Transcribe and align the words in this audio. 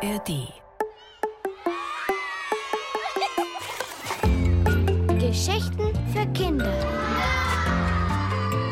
ARD. 0.00 0.52
Geschichten 5.18 5.92
für 6.12 6.24
Kinder. 6.32 6.72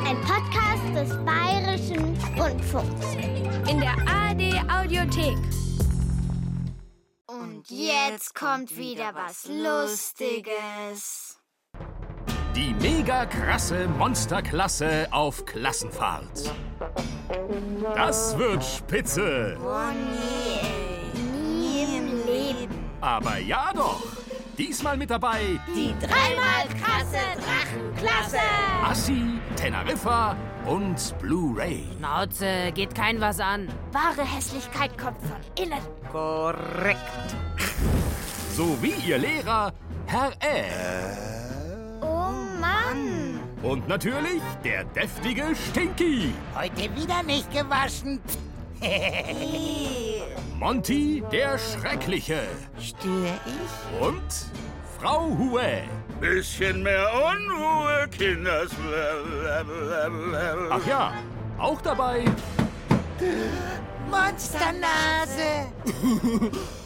Ein 0.07 0.21
Podcast 0.21 0.85
des 0.95 1.25
Bayerischen 1.25 2.17
Rundfunks. 2.39 3.15
In 3.68 3.80
der 3.80 3.96
ARD 4.07 4.70
Audiothek. 4.70 5.36
Und 7.27 7.68
jetzt 7.70 8.32
kommt 8.36 8.77
wieder 8.77 9.12
was 9.12 9.48
Lustiges. 9.48 11.40
Die 12.54 12.72
mega 12.74 13.27
krasse 13.27 13.88
Monsterklasse 13.88 15.08
auf 15.11 15.45
Klassenfahrt. 15.45 16.54
Das 17.96 18.38
wird 18.38 18.64
spitze. 18.64 19.58
Oh 19.61 19.90
nee. 19.93 20.46
Aber 23.07 23.39
ja 23.39 23.71
doch. 23.73 24.03
Diesmal 24.59 24.96
mit 24.96 25.11
dabei 25.11 25.61
Die 25.77 25.95
dreimal 26.01 26.67
krasse 26.81 27.23
Drachenklasse. 27.37 28.39
Assi, 28.82 29.39
Teneriffa 29.55 30.37
und 30.65 31.15
Blu-ray. 31.21 31.85
Schnauze, 31.99 32.73
geht 32.75 32.97
kein 32.97 33.20
was 33.20 33.39
an. 33.39 33.69
Wahre 33.92 34.25
Hässlichkeit 34.25 34.98
kommt 34.98 35.23
von 35.23 35.37
innen. 35.65 35.79
Korrekt. 36.11 37.37
Sowie 38.56 38.95
ihr 39.07 39.19
Lehrer, 39.19 39.73
Herr 40.07 40.33
Ä. 40.43 40.65
Oh 42.01 42.33
Mann. 42.61 43.39
Und 43.62 43.87
natürlich 43.87 44.43
der 44.65 44.83
deftige 44.84 45.55
Stinky. 45.55 46.34
Heute 46.57 46.97
wieder 46.97 47.23
nicht 47.23 47.53
gewaschen. 47.53 48.20
Monty, 50.58 51.22
der 51.33 51.59
Schreckliche. 51.59 52.42
Störe 52.81 53.39
ich? 53.47 54.03
Und 54.03 54.23
Frau 54.98 55.27
Hue. 55.39 55.83
Bisschen 56.20 56.83
mehr 56.83 57.09
Unruhe, 57.12 58.09
Kinders. 58.11 58.70
Ach 60.70 60.86
ja, 60.86 61.12
auch 61.59 61.81
dabei 61.83 62.25
Monsternase. 64.11 65.67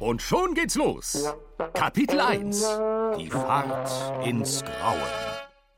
Und 0.00 0.22
schon 0.22 0.54
geht's 0.54 0.76
los. 0.76 1.28
Kapitel 1.74 2.20
1. 2.20 2.58
Die 3.18 3.28
Fahrt 3.28 4.26
ins 4.26 4.62
Grauen. 4.62 5.02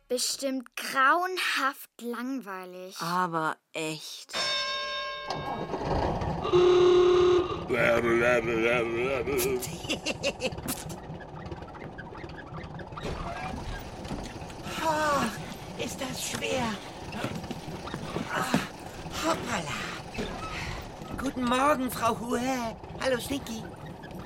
Bestimmt 0.07 0.69
grauenhaft 0.77 1.91
langweilig. 2.01 2.97
Aber 3.01 3.57
echt. 3.73 4.33
Oh, 14.85 15.83
ist 15.85 16.01
das 16.01 16.31
schwer. 16.31 16.69
Ah, 18.33 18.45
hoppala. 19.27 19.75
Guten 21.19 21.45
Morgen, 21.45 21.91
Frau 21.91 22.21
Hue. 22.21 22.77
Hallo, 23.01 23.19
Stinky. 23.19 23.65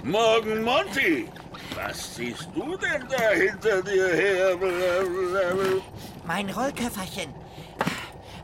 Morgen, 0.07 0.62
Monty. 0.62 1.29
Was 1.75 2.15
siehst 2.15 2.49
du 2.55 2.77
denn 2.77 3.09
da 3.09 3.31
hinter 3.31 3.83
dir 3.83 4.09
her? 4.09 4.57
Mein 6.25 6.49
Rollköfferchen. 6.49 7.35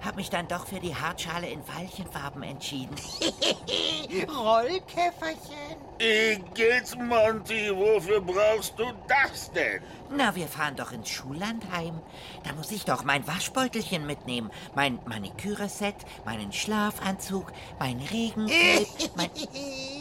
Hab 0.05 0.17
mich 0.17 0.29
dann 0.29 0.49
doch 0.49 0.67
für 0.67 0.81
die 0.81 0.93
Hartschale 0.93 1.49
in 1.49 1.61
Veilchenfarben 1.65 2.43
entschieden. 2.43 2.97
Rollköfferchen? 4.29 5.72
Wie 5.99 6.43
geht's, 6.55 6.97
Monty? 6.97 7.71
Wofür 7.75 8.21
brauchst 8.21 8.79
du 8.79 8.85
das 9.07 9.51
denn? 9.53 9.81
Na, 10.11 10.35
wir 10.35 10.47
fahren 10.47 10.77
doch 10.77 10.93
ins 10.93 11.09
Schullandheim. 11.09 12.01
Da 12.45 12.53
muss 12.55 12.71
ich 12.71 12.85
doch 12.85 13.05
mein 13.05 13.27
Waschbeutelchen 13.27 14.07
mitnehmen, 14.07 14.51
mein 14.75 14.99
Maniküre-Set, 15.07 15.95
meinen 16.25 16.53
Schlafanzug, 16.53 17.53
mein 17.79 17.99
Regencape, 17.99 18.87
mein... 19.17 19.31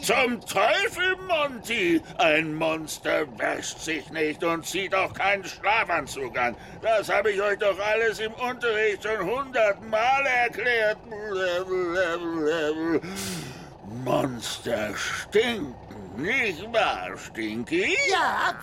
Zum 0.02 0.40
Teufel, 0.40 1.16
Monty! 1.28 2.02
Ein 2.18 2.54
Monster 2.54 3.26
wäscht 3.38 3.78
sich 3.78 4.10
nicht 4.10 4.42
und 4.44 4.66
zieht 4.66 4.94
auch 4.94 5.14
keinen 5.14 5.44
Schlafanzug 5.44 6.36
an. 6.36 6.56
Das 6.82 7.08
habe 7.08 7.30
ich 7.30 7.40
euch 7.40 7.58
doch 7.58 7.78
alles 7.78 8.18
im 8.18 8.32
Unterricht 8.34 9.04
schon 9.04 9.24
hundertmal 9.24 10.26
erklärt. 10.26 10.98
Monster 14.04 14.96
stinken, 14.96 15.74
nicht 16.16 16.72
wahr, 16.72 17.16
Stinky? 17.16 17.96
Ja, 18.10 18.54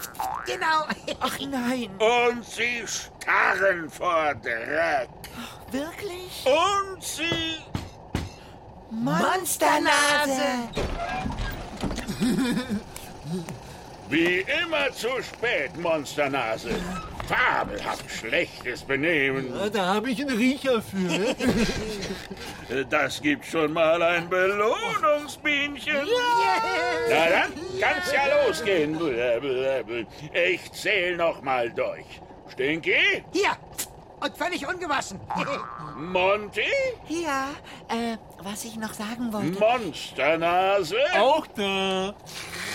genau. 0.46 0.86
Ach 1.20 1.40
nein, 1.40 1.90
Und 2.00 2.46
sie 2.46 2.84
starren 2.88 3.90
vor 3.90 4.34
Dreck. 4.36 5.10
wirklich? 5.72 6.46
Und 6.46 7.04
sie... 7.04 7.58
Monsternase! 8.92 10.70
Wie 14.10 14.40
immer 14.64 14.92
zu 14.92 15.10
spät, 15.22 15.78
Monsternase. 15.78 16.72
Fabelhaft 17.30 18.10
schlechtes 18.10 18.82
Benehmen. 18.82 19.54
Da 19.72 19.86
habe 19.94 20.10
ich 20.10 20.20
einen 20.20 20.36
Riecher 20.36 20.82
für. 20.82 21.36
Das 22.90 23.20
gibt 23.22 23.46
schon 23.46 23.74
mal 23.74 24.02
ein 24.02 24.30
Belohnungsbienchen. 24.30 26.08
Na 27.10 27.30
dann 27.30 27.52
kann's 27.80 28.12
ja 28.14 28.46
losgehen. 28.48 28.98
Ich 30.34 30.72
zähl 30.72 31.18
noch 31.18 31.42
mal 31.42 31.70
durch. 31.72 32.06
Stinky? 32.48 33.24
Hier! 33.34 33.58
Und 34.22 34.38
völlig 34.38 34.68
ungewaschen. 34.68 35.19
Monty? 35.97 36.62
Ja, 37.07 37.50
äh, 37.88 38.18
was 38.44 38.66
ich 38.66 38.75
noch 38.78 38.94
sagen 38.94 39.31
wollte. 39.31 39.59
Monsternase? 39.59 40.97
Auch 41.18 41.47
da. 41.47 42.13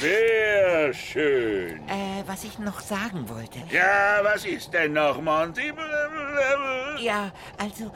Sehr 0.01 0.93
schön. 0.95 1.87
Äh, 1.89 2.23
was 2.27 2.45
ich 2.45 2.59
noch 2.59 2.81
sagen 2.81 3.29
wollte. 3.29 3.59
Ja, 3.71 4.21
was 4.23 4.45
ist 4.45 4.73
denn 4.73 4.95
noch, 4.95 5.21
Monty? 5.21 5.73
Ja, 7.01 7.31
also, 7.59 7.93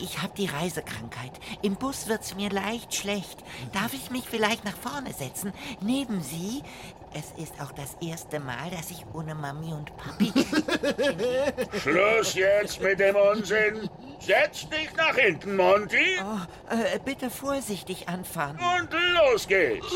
ich 0.00 0.22
habe 0.22 0.32
die 0.36 0.46
Reisekrankheit. 0.46 1.32
Im 1.62 1.74
Bus 1.76 2.08
wird's 2.08 2.34
mir 2.36 2.50
leicht 2.50 2.94
schlecht. 2.94 3.42
Darf 3.72 3.94
ich 3.94 4.10
mich 4.10 4.28
vielleicht 4.28 4.64
nach 4.64 4.76
vorne 4.76 5.12
setzen? 5.12 5.52
Neben 5.80 6.20
Sie? 6.20 6.62
Es 7.14 7.32
ist 7.42 7.54
auch 7.60 7.72
das 7.72 7.96
erste 8.00 8.38
Mal, 8.38 8.70
dass 8.70 8.90
ich 8.90 9.04
ohne 9.14 9.34
Mami 9.34 9.72
und 9.72 9.96
Papi. 9.96 10.32
Schluss 11.80 12.34
jetzt 12.34 12.80
mit 12.82 13.00
dem 13.00 13.16
Unsinn. 13.16 13.88
Setz 14.20 14.68
dich 14.68 14.94
nach 14.96 15.16
hinten, 15.16 15.56
Monty. 15.56 16.18
Oh, 16.20 16.74
äh, 16.74 16.98
bitte 17.04 17.30
vorsichtig 17.30 18.08
anfahren. 18.08 18.58
Und 18.58 18.90
los 18.92 19.46
geht's. 19.48 19.86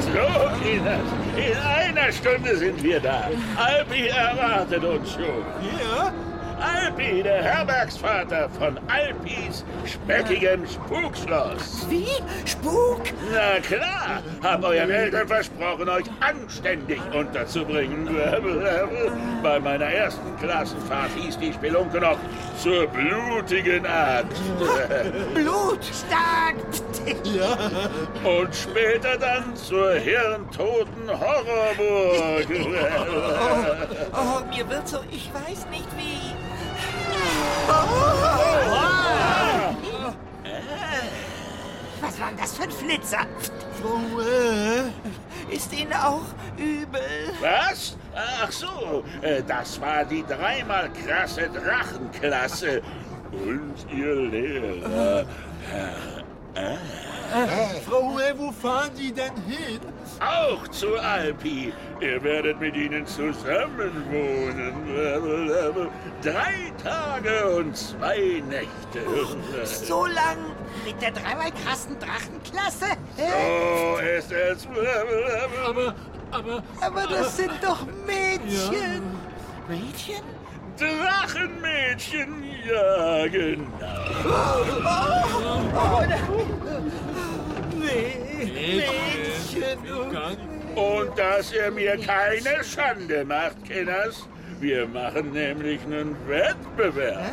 So, 0.00 0.62
Kinders, 0.62 1.00
in 1.36 1.56
einer 1.56 2.12
Stunde 2.12 2.56
sind 2.56 2.82
wir 2.82 3.00
da. 3.00 3.30
Alpi 3.56 4.08
erwartet 4.08 4.84
uns 4.84 5.12
schon. 5.12 5.44
Ja? 5.78 6.12
Alpi, 6.60 7.22
der 7.22 7.42
Herbergsvater 7.42 8.48
von 8.50 8.78
Alpis 8.88 9.64
speckigem 9.86 10.66
Spukschloss. 10.66 11.86
Wie? 11.88 12.06
Spuk? 12.44 13.02
Na 13.32 13.60
klar, 13.60 14.22
hab 14.42 14.64
euren 14.64 14.90
Eltern 14.90 15.26
versprochen, 15.26 15.88
euch 15.88 16.06
anständig 16.20 17.00
unterzubringen. 17.14 18.08
Bei 19.42 19.58
meiner 19.58 19.86
ersten 19.86 20.36
Klassenfahrt 20.38 21.10
hieß 21.16 21.38
die 21.38 21.52
Spelunke 21.52 22.00
noch 22.00 22.18
zur 22.58 22.86
blutigen 22.86 23.86
Axt. 23.86 24.42
Blut! 25.34 25.80
Stark! 25.84 26.56
Und 28.24 28.54
später 28.54 29.16
dann 29.16 29.56
zur 29.56 29.94
hirntoten 29.94 31.08
Horrorburg. 31.08 32.46
Oh, 34.12 34.40
mir 34.54 34.68
wird 34.68 34.88
so, 34.88 34.98
ich 35.10 35.30
weiß 35.32 35.66
nicht 35.70 35.86
wie. 35.96 36.49
Was 42.00 42.20
war 42.20 42.28
denn 42.28 42.38
das 42.38 42.56
für 42.56 42.62
ein 42.64 42.70
Flitzer? 42.70 43.26
Ist 45.50 45.72
Ihnen 45.72 45.92
auch 45.92 46.24
übel? 46.56 47.00
Was? 47.40 47.96
Ach 48.14 48.50
so, 48.50 49.04
äh, 49.22 49.42
das 49.46 49.80
war 49.80 50.04
die 50.04 50.24
dreimal 50.26 50.90
krasse 50.92 51.48
Drachenklasse. 51.48 52.82
Und 53.32 53.74
ihr 53.96 54.14
Lehrer. 54.14 55.24
Frau 57.88 58.12
Hue, 58.12 58.34
wo 58.36 58.50
fahren 58.50 58.90
Sie 58.94 59.12
denn 59.12 59.34
hin? 59.46 59.80
Auch 60.20 60.66
zu 60.68 60.98
Alpi. 60.98 61.72
Ihr 62.00 62.22
werdet 62.22 62.58
mit 62.60 62.74
ihnen 62.74 63.06
zusammen 63.06 64.04
wohnen. 64.10 64.74
Drei 66.22 66.72
Tage 66.82 67.56
und 67.56 67.76
zwei 67.76 68.42
Nächte. 68.48 69.06
So 69.64 70.06
lang 70.06 70.38
mit 70.84 71.00
der 71.00 71.12
dreimal 71.12 71.52
krassen 71.64 71.96
Drachenklasse? 71.98 72.96
So 73.16 73.98
ist 74.18 74.32
es. 74.32 74.66
Aber, 75.66 75.94
aber, 76.32 76.62
Aber 76.80 77.06
das 77.06 77.36
sind 77.36 77.52
doch 77.62 77.86
Mädchen. 78.06 79.02
Mädchen? 79.68 80.39
Drachenmädchen, 80.80 82.42
ja, 82.66 83.26
genau. 83.26 83.66
Mädchen. 87.78 90.12
Gar 90.12 90.30
nicht. 90.30 90.40
Und 90.74 91.18
dass 91.18 91.52
ihr 91.52 91.70
mir 91.70 91.98
keine 91.98 92.64
Schande 92.64 93.24
macht, 93.24 93.64
Kenners. 93.64 94.26
Wir 94.60 94.86
machen 94.86 95.32
nämlich 95.32 95.82
einen 95.82 96.16
Wettbewerb. 96.26 97.32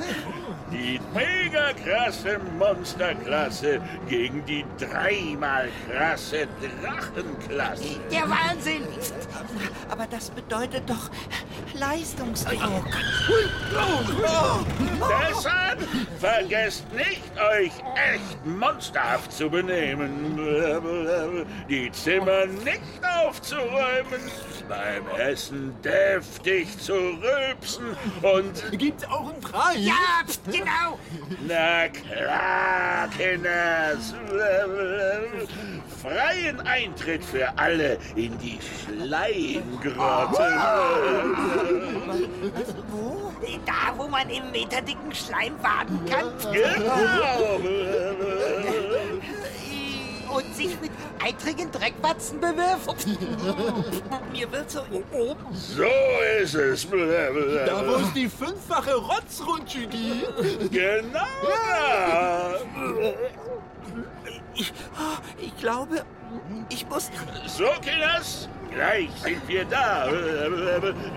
Die 0.71 0.99
mega 1.13 1.71
krasse 1.73 2.39
Monsterklasse 2.57 3.81
gegen 4.09 4.43
die 4.45 4.65
dreimal 4.77 5.69
krasse 5.89 6.47
Drachenklasse. 6.81 7.99
Der 8.11 8.29
Wahnsinn. 8.29 8.83
Aber 9.89 10.05
das 10.07 10.29
bedeutet 10.29 10.83
doch 10.89 11.09
Leistungsdruck. 11.73 12.85
Deshalb 15.29 15.79
vergesst 16.19 16.85
nicht, 16.93 17.21
euch 17.39 17.71
echt 18.13 18.45
monsterhaft 18.45 19.31
zu 19.31 19.49
benehmen. 19.49 20.37
Die 21.69 21.91
Zimmer 21.91 22.45
nicht 22.45 22.81
aufzuräumen, 23.03 24.21
beim 24.67 25.07
Essen 25.19 25.73
deftig 25.81 26.77
zu 26.79 26.93
rülpsen 26.93 27.95
und 28.21 28.77
Gibt's 28.77 29.05
auch 29.05 29.31
einen 29.31 29.41
Preis? 29.41 29.77
Ja, 29.77 29.93
pst, 30.25 30.41
genau. 30.59 30.99
Na 31.47 31.87
klar, 31.89 33.07
Kinders. 33.17 34.13
Freien 36.01 36.59
Eintritt 36.61 37.23
für 37.23 37.57
alle 37.57 37.97
in 38.15 38.37
die 38.37 38.59
Schleimgrotte. 38.61 40.59
Wo? 42.89 43.33
Da, 43.65 43.93
wo 43.97 44.07
man 44.07 44.29
im 44.29 44.51
meterdicken 44.51 45.13
Schleim 45.13 45.57
baden 45.61 45.99
kann 46.09 46.33
Genau. 46.53 47.59
Und 50.37 50.55
sich 50.55 50.79
mit 50.79 50.91
eitrigen 51.23 51.71
Dreckbatzen 51.71 52.39
bewirft. 52.39 53.07
Mir 54.31 54.51
wird 54.51 54.69
so 54.69 54.81
oben. 55.11 55.45
So 55.53 55.83
ist 56.41 56.53
es. 56.53 56.87
Da 56.87 57.87
wo 57.87 57.95
es 57.95 58.13
die 58.13 58.29
fünffache 58.29 58.95
Rotzrutsche 58.95 59.87
gibt. 59.87 60.71
Genau. 60.71 61.25
Ich, 64.53 64.73
oh, 64.99 65.17
ich 65.41 65.57
glaube, 65.57 66.03
ich 66.69 66.87
muss. 66.87 67.09
So, 67.47 67.65
Kinders. 67.81 68.47
Gleich 68.71 69.09
sind 69.23 69.47
wir 69.47 69.65
da. 69.65 70.07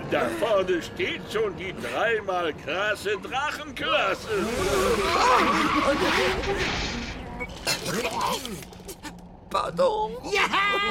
Da 0.09 0.21
vorne 0.39 0.81
steht 0.81 1.21
schon 1.31 1.55
die 1.57 1.73
dreimal 1.73 2.53
krasse 2.53 3.17
Drachenklasse. 3.21 4.29
Pardon. 9.51 10.13
Ja, 10.31 10.47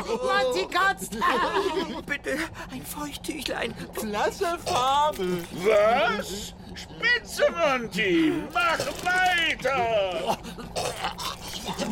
Monty 0.07 0.67
kotzt. 0.67 1.13
Bitte 2.07 2.39
ein 2.71 2.85
Feuchttüchlein. 2.85 3.75
Klasse 3.95 4.59
Farbe. 4.67 5.43
Was? 5.65 6.55
Spitze, 6.75 7.45
Monty! 7.51 8.43
Mach 8.53 8.79
weiter! 9.05 10.39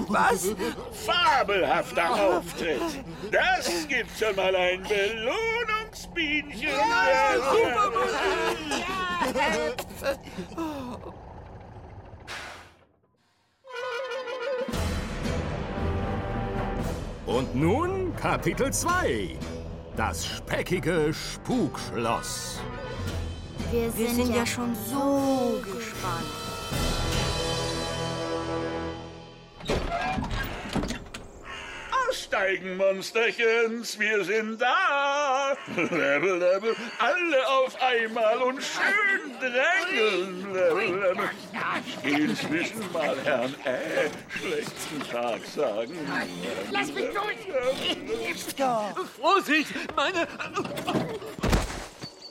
Was? 0.09 0.55
Fabelhafter 0.93 2.11
Auftritt! 2.11 2.81
Das 3.31 3.89
gibt 3.89 4.17
schon 4.19 4.37
mal 4.37 4.55
ein 4.55 4.83
Belohnungsbienchen! 4.83 6.69
Ja, 6.69 7.35
super 7.51 7.93
Und 17.29 17.55
nun 17.55 18.17
Kapitel 18.17 18.73
2. 18.73 19.37
Das 19.99 20.25
speckige 20.25 21.13
Spukschloss. 21.13 22.59
Wir 23.71 23.91
sind, 23.91 24.17
sind 24.17 24.31
ja, 24.31 24.37
ja 24.37 24.47
schon 24.47 24.75
so 24.75 25.61
gespannt. 25.63 26.25
Aussteigen, 32.09 32.77
Monsterchens! 32.77 33.99
Wir 33.99 34.25
sind 34.25 34.61
da! 34.61 35.57
Level, 35.77 36.39
level, 36.39 36.77
alle 36.99 37.49
auf 37.49 37.77
einmal 37.83 38.39
und 38.39 38.63
schön 38.63 39.33
drängeln! 39.39 40.53
Level, 40.53 41.01
level. 41.01 41.31
Ich 42.03 42.19
inzwischen 42.19 42.93
mal 42.93 43.17
Herrn 43.25 43.55
Äh 43.65 44.09
schlechten 44.39 45.01
Tag 45.11 45.45
sagen. 45.45 45.95
Lass 46.71 46.93
mich 46.93 47.07
durch. 47.11 48.79
Vorsicht, 49.21 49.75
meine 49.95 50.27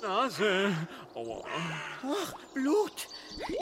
Nase. 0.01 0.71
Aua. 1.13 1.44
Ach, 2.03 2.33
Blut. 2.53 3.07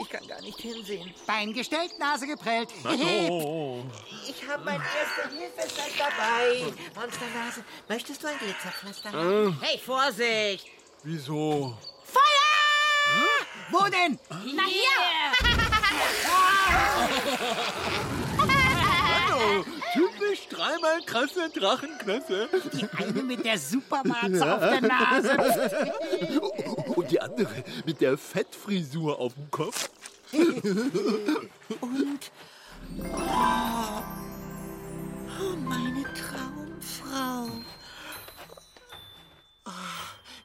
Ich 0.00 0.08
kann 0.08 0.26
gar 0.26 0.40
nicht 0.40 0.60
hinsehen. 0.60 1.12
Bein 1.26 1.52
gestellt, 1.52 1.98
Nase 1.98 2.26
geprellt. 2.26 2.68
Oh. 2.84 3.82
Ich 4.28 4.48
habe 4.48 4.64
mein 4.64 4.80
Erste-Hilfe-Set 4.80 5.92
dabei. 5.98 6.72
Monsternase, 6.94 7.64
möchtest 7.88 8.22
du 8.22 8.28
ein 8.28 8.38
Glitzerpflaster 8.38 9.12
haben? 9.12 9.60
Hey, 9.60 9.78
Vorsicht! 9.78 10.66
Wieso? 11.02 11.76
Wo 13.70 13.84
denn? 13.88 14.18
Na 14.30 14.62
hier! 14.64 14.88
Hallo, 19.28 19.64
typisch 19.92 20.48
dreimal 20.48 21.00
krasse 21.04 21.50
Drachenklasse. 21.50 22.48
Die 22.72 22.88
eine 22.96 23.22
mit 23.22 23.44
der 23.44 23.58
Superwarze 23.58 24.54
auf 24.54 24.60
der 24.60 24.80
Nase. 24.82 25.36
Und 27.06 27.12
die 27.12 27.20
andere 27.20 27.62
mit 27.84 28.00
der 28.00 28.18
Fettfrisur 28.18 29.20
auf 29.20 29.34
dem 29.34 29.48
Kopf. 29.52 29.90
Und. 30.32 30.72
Oh, 33.00 34.02
oh, 35.38 35.56
meine 35.56 36.02
Traumfrau. 36.02 37.48
Oh, 39.66 39.70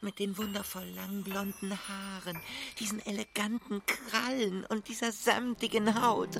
mit 0.01 0.19
den 0.19 0.37
wundervoll 0.37 0.85
langen 0.95 1.23
blonden 1.23 1.71
Haaren, 1.71 2.39
diesen 2.79 3.03
eleganten 3.07 3.81
Krallen 3.87 4.63
und 4.65 4.87
dieser 4.87 5.11
samtigen 5.11 5.99
Haut. 5.99 6.39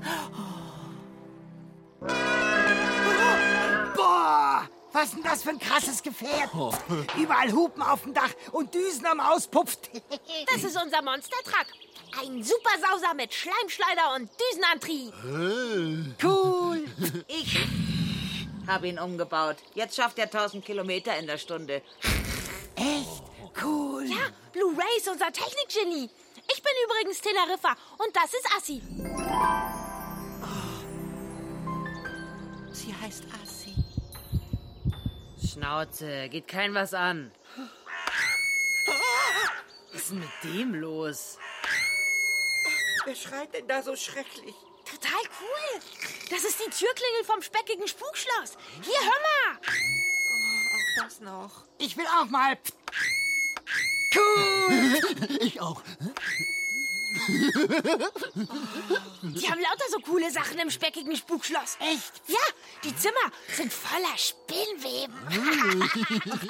Boah, 3.95 4.69
was 4.93 5.05
ist 5.05 5.15
denn 5.15 5.23
das 5.23 5.43
für 5.43 5.49
ein 5.51 5.59
krasses 5.59 6.03
Gefährt? 6.03 6.49
Überall 7.17 7.51
Hupen 7.51 7.81
auf 7.81 8.03
dem 8.03 8.13
Dach 8.13 8.31
und 8.51 8.73
Düsen 8.73 9.05
am 9.05 9.19
Auspupf. 9.19 9.77
Das 10.53 10.63
ist 10.63 10.75
unser 10.81 11.01
Monstertruck. 11.01 11.65
Ein 12.21 12.43
Supersauser 12.43 13.13
mit 13.15 13.33
Schleimschleuder 13.33 14.15
und 14.15 14.29
Düsenantrieb. 14.39 15.13
Cool. 16.21 16.85
Ich 17.27 17.57
habe 18.67 18.87
ihn 18.87 18.99
umgebaut. 18.99 19.57
Jetzt 19.75 19.95
schafft 19.95 20.19
er 20.19 20.25
1000 20.25 20.63
Kilometer 20.63 21.17
in 21.17 21.25
der 21.27 21.37
Stunde. 21.37 21.81
Echt 22.75 23.23
cool. 23.63 24.05
Ja, 24.05 24.27
Blue 24.53 24.73
Ray 24.77 24.97
ist 24.97 25.07
unser 25.09 25.31
Technikgenie. 25.31 26.09
Ich 26.53 26.61
bin 26.61 26.71
übrigens 26.85 27.21
Teneriffa 27.21 27.75
und 27.97 28.15
das 28.15 28.33
ist 28.33 28.47
Assi. 28.57 28.81
Sie 32.71 32.93
heißt 33.01 33.23
Assi. 33.41 33.50
Schnauze, 35.51 36.29
geht 36.29 36.47
kein 36.47 36.73
was 36.73 36.93
an. 36.93 37.29
Was 39.91 40.01
ist 40.01 40.11
denn 40.11 40.19
mit 40.19 40.29
dem 40.43 40.75
los? 40.75 41.37
Wer 43.03 43.15
schreit 43.15 43.53
denn 43.53 43.67
da 43.67 43.81
so 43.81 43.95
schrecklich? 43.97 44.55
Total 44.85 45.21
cool. 45.41 45.81
Das 46.29 46.45
ist 46.45 46.57
die 46.59 46.69
Türklingel 46.69 47.23
vom 47.25 47.41
speckigen 47.41 47.85
Spukschloss. 47.85 48.57
Hier, 48.81 48.99
hör 49.01 49.07
mal. 49.07 49.57
Auch 50.73 51.03
das 51.03 51.19
noch. 51.19 51.65
Ich 51.79 51.97
will 51.97 52.07
auch 52.17 52.29
mal. 52.29 52.57
Cool. 54.15 55.01
Ich 55.41 55.59
auch. 55.59 55.81
Die 59.23 59.49
haben 59.49 59.59
lauter 59.59 59.85
so 59.91 59.99
coole 59.99 60.31
Sachen 60.31 60.57
im 60.59 60.69
speckigen 60.69 61.15
Spukschloss. 61.15 61.77
Echt? 61.79 62.21
Ja, 62.27 62.39
die 62.83 62.95
Zimmer 62.95 63.31
sind 63.53 63.73
voller 63.73 64.17
Spinnweben. 64.17 65.13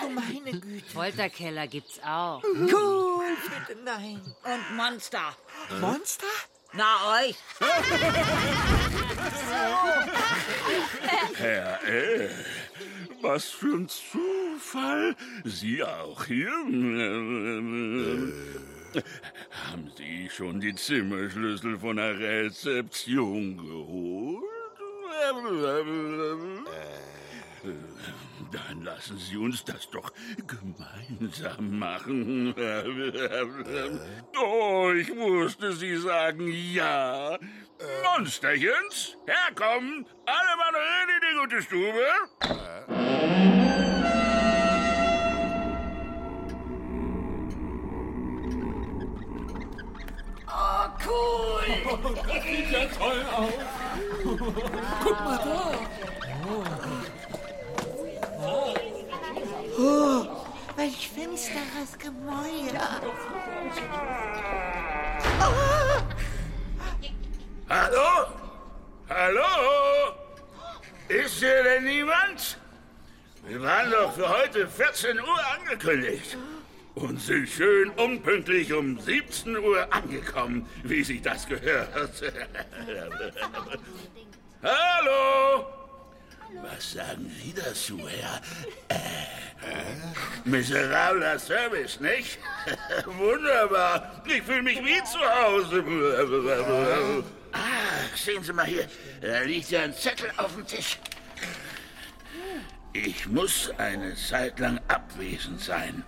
Oh, 0.03 0.09
meine 0.09 0.59
Güte. 0.59 0.85
Folterkeller 0.93 1.67
gibt's 1.67 1.99
auch. 2.03 2.43
Cool, 2.43 3.35
bitte 3.67 3.79
nein. 3.83 4.21
Und 4.43 4.75
Monster. 4.75 5.35
Monster? 5.79 6.27
Na 6.73 7.19
euch. 7.19 7.35
Herr 11.35 11.83
L., 11.83 12.45
was 13.21 13.45
für 13.45 13.75
ein 13.75 13.89
Zufall. 13.89 15.15
Sie 15.43 15.83
auch 15.83 16.25
hier? 16.25 16.53
Haben 19.69 19.91
Sie 19.95 20.29
schon 20.29 20.59
die 20.59 20.75
Zimmerschlüssel 20.75 21.77
von 21.79 21.97
der 21.97 22.17
Rezeption 22.17 23.57
geholt? 23.57 24.43
Dann 28.51 28.83
lassen 28.83 29.17
Sie 29.17 29.37
uns 29.37 29.63
das 29.63 29.89
doch 29.91 30.11
gemeinsam 30.47 31.79
machen. 31.79 32.53
Oh, 34.37 34.91
ich 34.91 35.15
wusste, 35.15 35.73
Sie 35.73 35.95
sagen 35.97 36.47
ja. 36.73 37.37
Monsterchens, 38.03 39.15
herkommen! 39.25 40.05
Alle 40.25 40.57
Mann 40.57 40.75
rein 40.75 41.09
in 41.15 41.21
die 41.27 41.35
gute 41.39 41.61
Stube! 41.61 42.05
Welch 60.75 61.09
finsteres 61.09 61.97
Gemäuer. 61.99 63.01
Hallo? 67.69 68.27
Hallo? 69.09 69.41
Ist 71.07 71.39
hier 71.39 71.63
denn 71.63 71.83
niemand? 71.83 72.57
Wir 73.45 73.61
waren 73.61 73.91
doch 73.91 74.13
für 74.13 74.29
heute 74.29 74.67
14 74.67 75.19
Uhr 75.19 75.39
angekündigt. 75.59 76.37
Und 76.95 77.21
sind 77.21 77.47
schön 77.47 77.89
unpünktlich 77.91 78.73
um 78.73 78.99
17 78.99 79.57
Uhr 79.57 79.93
angekommen, 79.93 80.67
wie 80.83 81.03
sich 81.03 81.21
das 81.21 81.47
gehört. 81.47 81.89
Hallo? 84.61 85.65
Was 86.63 86.91
sagen 86.91 87.31
Sie 87.41 87.53
dazu, 87.53 87.97
Herr? 88.07 88.41
Äh, 88.89 89.05
miserabler 90.43 91.39
Service, 91.39 91.99
nicht? 92.01 92.39
Wunderbar. 93.05 94.21
Ich 94.27 94.43
fühle 94.43 94.61
mich 94.61 94.79
wie 94.83 95.01
zu 95.05 95.19
Hause. 95.19 95.83
Ah, 97.53 98.17
sehen 98.17 98.43
Sie 98.43 98.51
mal 98.51 98.65
hier. 98.65 98.87
Da 99.21 99.41
liegt 99.41 99.71
ja 99.71 99.83
ein 99.83 99.93
Zettel 99.95 100.29
auf 100.37 100.53
dem 100.53 100.67
Tisch. 100.67 100.97
Ich 102.93 103.27
muss 103.27 103.71
eine 103.77 104.15
Zeit 104.15 104.59
lang 104.59 104.79
abwesend 104.87 105.61
sein. 105.61 106.03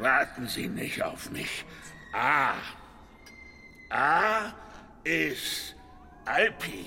Warten 0.00 0.48
Sie 0.48 0.68
nicht 0.68 1.02
auf 1.02 1.30
mich. 1.30 1.64
A. 2.12 2.54
A 3.90 4.52
ist 5.04 5.76
Alpi. 6.24 6.86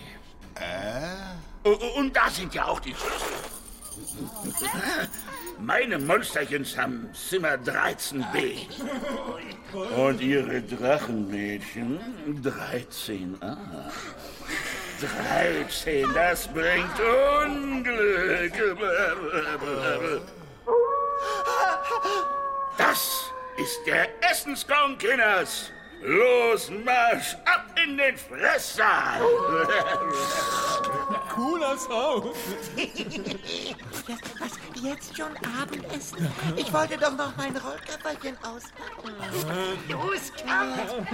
Äh? 0.56 1.68
Und 1.98 2.16
da 2.16 2.30
sind 2.30 2.54
ja 2.54 2.66
auch 2.66 2.80
die. 2.80 2.94
Meine 5.60 5.98
Monsterchens 6.00 6.78
haben 6.78 7.10
Zimmer 7.14 7.56
13b. 7.56 8.68
Und 9.96 10.22
ihre 10.22 10.62
Drachenmädchen 10.62 12.00
13a. 12.44 13.58
13, 15.00 16.14
das 16.14 16.48
bringt 16.48 17.00
Unglück. 17.46 18.54
Das 22.78 23.32
ist 23.58 23.80
der 23.86 24.08
Essensgong, 24.30 24.98
Kinders. 24.98 25.72
Los, 26.02 26.70
Marsch, 26.70 27.36
ab 27.46 27.66
in 27.84 27.98
den 27.98 28.18
Fresssaal. 28.18 29.22
Cooler 31.34 31.78
Sound. 31.78 32.36
Was, 34.40 34.52
jetzt 34.82 35.18
schon 35.18 35.32
Abendessen? 35.62 36.32
Ich 36.56 36.72
wollte 36.72 36.98
doch 36.98 37.12
noch 37.18 37.36
mein 37.36 37.56
Rollkörperchen 37.58 38.38
auspacken. 38.38 39.14
Los, 39.90 40.32
komm! 40.42 41.08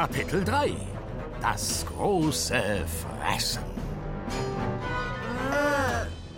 Kapitel 0.00 0.42
3 0.42 0.74
Das 1.42 1.84
große 1.84 2.86
Fressen. 2.86 3.62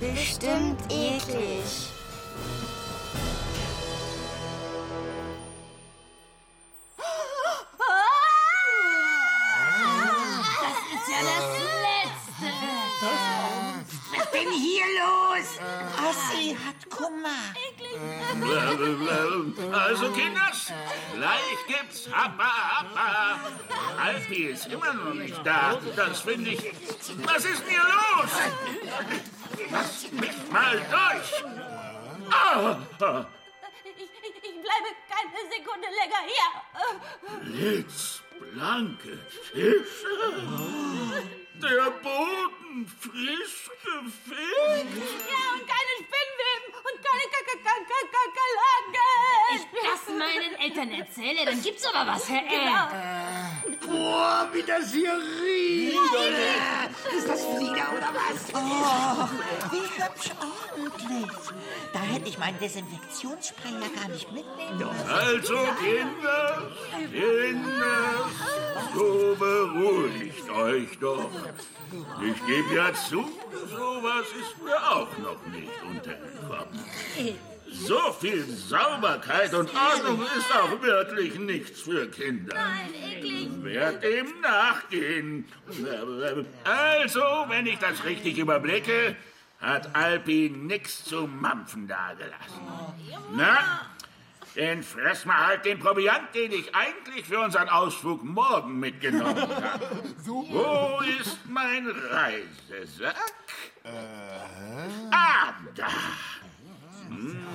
Bestimmt 0.01 0.81
eklig. 0.91 1.93
Was 14.23 14.31
denn 14.31 14.51
hier 14.53 14.85
los? 15.01 15.59
Ossi 16.09 16.57
hat 16.65 16.91
Kummer. 16.91 17.55
Also, 19.73 20.11
Kinders, 20.13 20.73
gleich 21.15 21.59
gibt's 21.67 22.09
Happa 22.13 22.45
Happa. 22.45 23.41
Alfie 24.01 24.45
ist 24.45 24.67
immer 24.67 24.93
noch 24.95 25.15
nicht 25.15 25.41
da. 25.45 25.79
Das 25.97 26.21
finde 26.21 26.51
ich. 26.51 26.73
Was 27.25 27.45
ist 27.45 27.63
denn 27.63 27.71
hier 27.71 27.81
los? 27.81 28.31
Lass 29.71 30.13
mich 30.13 30.51
mal 30.51 30.77
durch. 30.77 31.45
Ah, 32.31 32.77
Ich, 33.85 34.03
ich, 34.03 34.37
ich 34.45 34.57
bleibe 34.63 34.89
keine 35.11 35.43
Sekunde 35.51 35.89
länger 36.01 36.23
hier. 36.27 36.51
blitzblanke 37.41 39.19
Fische. 39.53 40.15
Der 41.63 41.91
Boden 42.03 42.62
frisch 43.01 43.71
gefegt. 43.85 44.93
Ja, 45.31 45.43
und 45.55 45.65
keine 45.69 45.95
Spinnweben 46.01 46.69
und 46.79 46.97
keine 47.07 47.27
Kakerlaken. 47.33 49.13
Ich 49.55 49.65
das 49.83 50.05
meinen 50.09 50.55
Eltern 50.61 50.91
erzähle, 50.91 51.45
dann 51.45 51.61
gibt's 51.63 51.85
aber 51.85 52.13
was, 52.13 52.29
Herr 52.29 52.43
L. 52.43 52.71
Boah, 53.87 54.49
wie 54.53 54.63
das 54.63 54.93
hier 54.93 55.15
riecht. 55.15 55.99
Ist 57.17 57.29
das 57.29 57.41
Flieder 57.45 57.89
oder 57.97 58.11
was? 58.15 58.39
Oh, 58.55 59.29
wie 59.71 59.87
hübsch 60.03 60.31
ordentlich. 60.41 61.31
Da 61.93 62.01
hätte 62.01 62.29
ich 62.29 62.39
meinen 62.39 62.59
Desinfektionsspray 62.59 63.73
ja 63.73 63.89
gar 64.01 64.09
nicht 64.09 64.33
mitnehmen 64.33 64.79
dürfen. 64.79 65.11
Also, 65.11 65.59
Kinders, 65.81 66.63
Kinders, 67.11 68.33
so 68.95 69.37
beruhigt 69.39 70.51
euch 70.51 70.99
doch. 70.99 71.31
Ich 72.23 72.47
gebe 72.63 72.75
ja 72.75 72.93
zu, 72.93 73.31
sowas 73.69 74.27
ist 74.39 74.63
mir 74.63 74.77
auch 74.77 75.19
noch 75.19 75.47
nicht 75.47 75.83
untergekommen. 75.83 76.85
So 77.73 78.13
viel 78.21 78.45
Sauberkeit 78.45 79.55
und 79.55 79.71
Ordnung 79.75 80.23
ist 80.37 80.55
auch 80.55 80.83
wirklich 80.83 81.39
nichts 81.39 81.81
für 81.81 82.07
Kinder. 82.11 82.55
Nein, 82.55 82.93
eklig. 82.95 83.49
Werd 83.63 84.03
dem 84.03 84.41
nachgehen. 84.43 85.47
Also, 86.65 87.23
wenn 87.49 87.67
ich 87.67 87.79
das 87.79 88.05
richtig 88.05 88.37
überblicke, 88.37 89.17
hat 89.59 89.95
Alpi 89.97 90.53
nichts 90.55 91.05
zu 91.05 91.27
mampfen 91.27 91.89
dagelassen. 91.89 92.61
Na, 93.35 93.87
dann 94.55 94.83
fress 94.83 95.25
mal 95.25 95.47
halt 95.47 95.65
den 95.65 95.79
Proviant, 95.79 96.35
den 96.35 96.53
ich 96.53 96.75
eigentlich 96.75 97.27
für 97.27 97.41
unseren 97.41 97.69
Ausflug 97.69 98.23
morgen 98.23 98.79
mitgenommen 98.79 99.37
habe. 99.41 100.05
Wo 100.25 101.01
ist 101.21 101.39
mein 101.49 101.89
Reisesack? 101.89 103.17
Ah, 105.11 105.55
da. 105.75 105.89
Hm. 107.09 107.47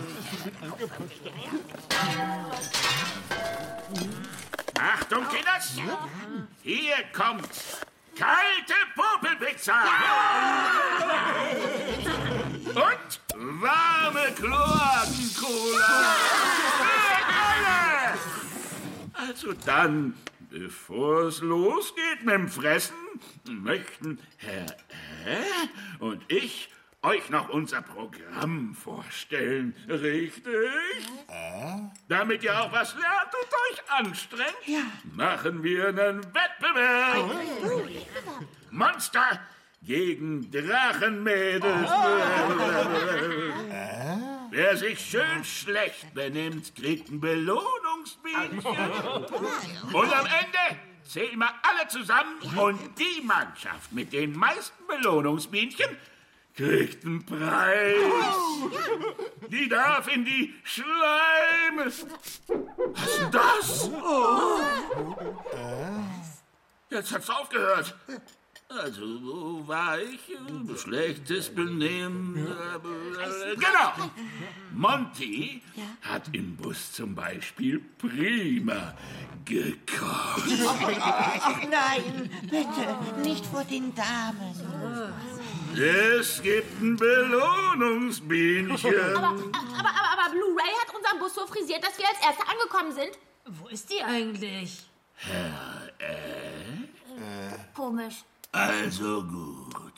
Achtung, 4.80 5.28
Kinders! 5.30 5.78
Hier 6.64 6.96
kommt 7.14 7.50
kalte 8.16 8.74
Pizza. 9.40 9.74
Und 12.66 13.62
warme 13.62 14.32
Kloaken-Cola. 14.36 15.88
Also 19.38 19.54
dann, 19.68 20.16
bevor 20.50 21.26
es 21.26 21.42
losgeht 21.42 22.24
mit 22.24 22.34
dem 22.34 22.50
Fressen, 22.50 22.96
möchten 23.48 24.18
Herr 24.38 24.66
Äh 25.28 26.00
und 26.00 26.24
ich 26.28 26.72
euch 27.04 27.30
noch 27.30 27.50
unser 27.50 27.84
Programm 27.84 28.74
vorstellen. 28.74 29.76
Richtig? 29.88 30.72
Damit 32.08 32.42
ihr 32.42 32.60
auch 32.60 32.72
was 32.72 32.96
lernt 32.96 33.32
und 33.36 33.54
euch 33.70 33.92
anstrengt, 34.08 35.16
machen 35.16 35.62
wir 35.62 35.90
einen 35.90 36.24
Wettbewerb. 36.34 37.30
Monster 38.72 39.40
gegen 39.82 40.50
Drachenmädels. 40.52 41.90
Wer 44.50 44.78
sich 44.78 45.00
schön 45.00 45.44
schlecht 45.44 46.14
benimmt, 46.14 46.76
kriegt 46.76 47.10
ein 47.10 47.20
Belohnungsbienchen. 47.20 48.62
Und 49.94 50.14
am 50.14 50.26
Ende 50.26 50.80
zählen 51.04 51.38
wir 51.38 51.54
alle 51.64 51.88
zusammen 51.88 52.40
und 52.58 52.80
die 52.98 53.22
Mannschaft 53.22 53.92
mit 53.92 54.14
den 54.14 54.38
meisten 54.38 54.86
Belohnungsbienchen 54.88 55.98
kriegt 56.56 57.06
einen 57.06 57.26
Preis. 57.26 57.96
Die 59.48 59.70
darf 59.70 60.08
in 60.14 60.26
die 60.26 60.56
Schleim. 60.64 61.78
Was 61.78 62.00
ist 63.08 63.20
denn 63.22 63.32
das? 63.32 63.92
Jetzt 66.90 67.14
hat's 67.14 67.30
aufgehört. 67.30 67.96
Also, 68.70 69.02
wo 69.24 69.66
war 69.66 69.98
ich? 70.00 70.20
Schlechtes 70.82 71.50
Benehmen. 71.54 72.36
Äh, 72.38 73.56
Genau. 73.56 73.94
Monty 74.74 75.62
hat 76.02 76.24
im 76.34 76.58
Bus 76.58 76.92
zum 76.92 77.16
Beispiel 77.16 77.80
prima 77.98 78.94
gekocht. 79.46 80.44
Ach 81.00 81.62
nein, 81.70 82.30
bitte, 82.44 82.98
nicht 83.24 83.46
vor 83.46 83.64
den 83.64 83.96
Damen. 83.96 84.54
Es 85.74 86.42
gibt 86.42 86.82
ein 86.82 86.98
Belohnungsbienchen. 86.98 89.00
Aber, 89.16 89.28
aber, 89.30 89.40
aber, 89.80 89.94
aber 90.14 90.30
Blue 90.32 90.54
Ray 90.58 90.74
hat 90.86 90.94
unseren 90.94 91.20
Bus 91.20 91.34
so 91.36 91.48
frisiert, 91.48 91.82
dass 91.84 91.98
wir 91.98 92.06
als 92.10 92.20
Erste 92.22 92.44
angekommen 92.52 92.92
sind. 92.92 93.18
Wo 93.46 93.70
ist 93.70 93.90
die 93.90 94.04
eigentlich? 94.04 94.86
Komisch. 97.74 98.26
Also 98.58 99.24
gut. 99.24 99.94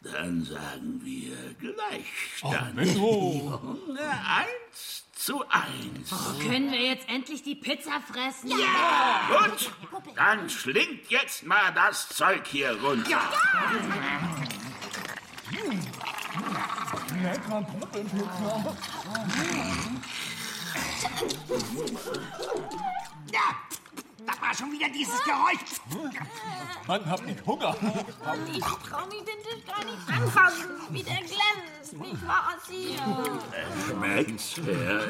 Dann 0.00 0.44
sagen 0.44 1.00
wir 1.02 1.54
Gleichstand. 1.54 2.78
Eins 3.98 5.04
zu 5.18 5.44
eins. 5.48 6.14
Können 6.40 6.70
wir 6.70 6.80
jetzt 6.80 7.08
endlich 7.08 7.42
die 7.42 7.56
Pizza 7.56 8.00
fressen? 8.00 8.50
Gut, 8.50 9.72
dann 10.14 10.48
schlingt 10.48 11.10
jetzt 11.10 11.44
mal 11.44 11.72
das 11.74 12.08
Zeug 12.08 12.46
hier 12.46 12.80
runter. 12.80 13.20
Ja, 23.32 23.40
da 24.28 24.34
war 24.46 24.54
schon 24.54 24.70
wieder 24.72 24.88
dieses 24.88 25.20
Geräusch. 25.24 25.80
Mann, 26.86 27.04
hab 27.10 27.26
ich 27.26 27.44
Hunger. 27.46 27.74
Ich 28.52 28.60
trau 28.60 29.06
mich 29.06 29.24
den 29.24 29.42
Tisch 29.42 29.64
gar 29.66 29.84
nicht 29.84 30.08
anfassen, 30.08 30.70
wie 30.90 31.02
der 31.02 31.16
glänzt. 31.16 31.94
Nicht 31.94 32.24
wahr, 32.26 32.54
Ossi? 32.56 32.96
Schmeckt's, 33.88 34.60
Herr? 34.64 35.00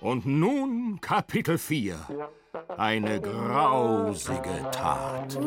Und 0.00 0.26
nun 0.26 1.00
Kapitel 1.00 1.56
4. 1.56 1.96
Eine 2.76 3.20
grausige 3.20 4.68
Tat. 4.70 5.34
Komm, 5.34 5.44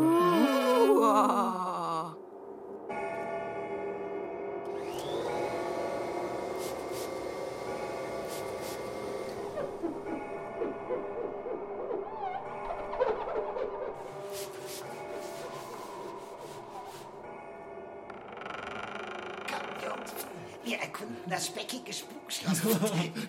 das 21.38 21.48
speckige 21.48 21.94
Spukschloss. 21.94 22.62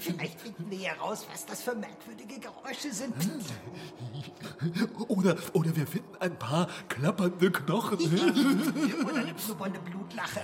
Vielleicht 0.00 0.40
finden 0.40 0.70
wir 0.70 0.78
heraus, 0.78 1.26
was 1.30 1.44
das 1.44 1.60
für 1.60 1.74
merkwürdige 1.74 2.40
Geräusche 2.40 2.90
sind. 2.90 3.14
Oder, 5.08 5.36
oder 5.52 5.76
wir 5.76 5.86
finden 5.86 6.16
ein 6.18 6.38
paar 6.38 6.68
klappernde 6.88 7.52
Knochen. 7.52 7.98
Oder 7.98 9.20
eine 9.20 9.34
blubbernde 9.34 9.80
Blutlache. 9.80 10.40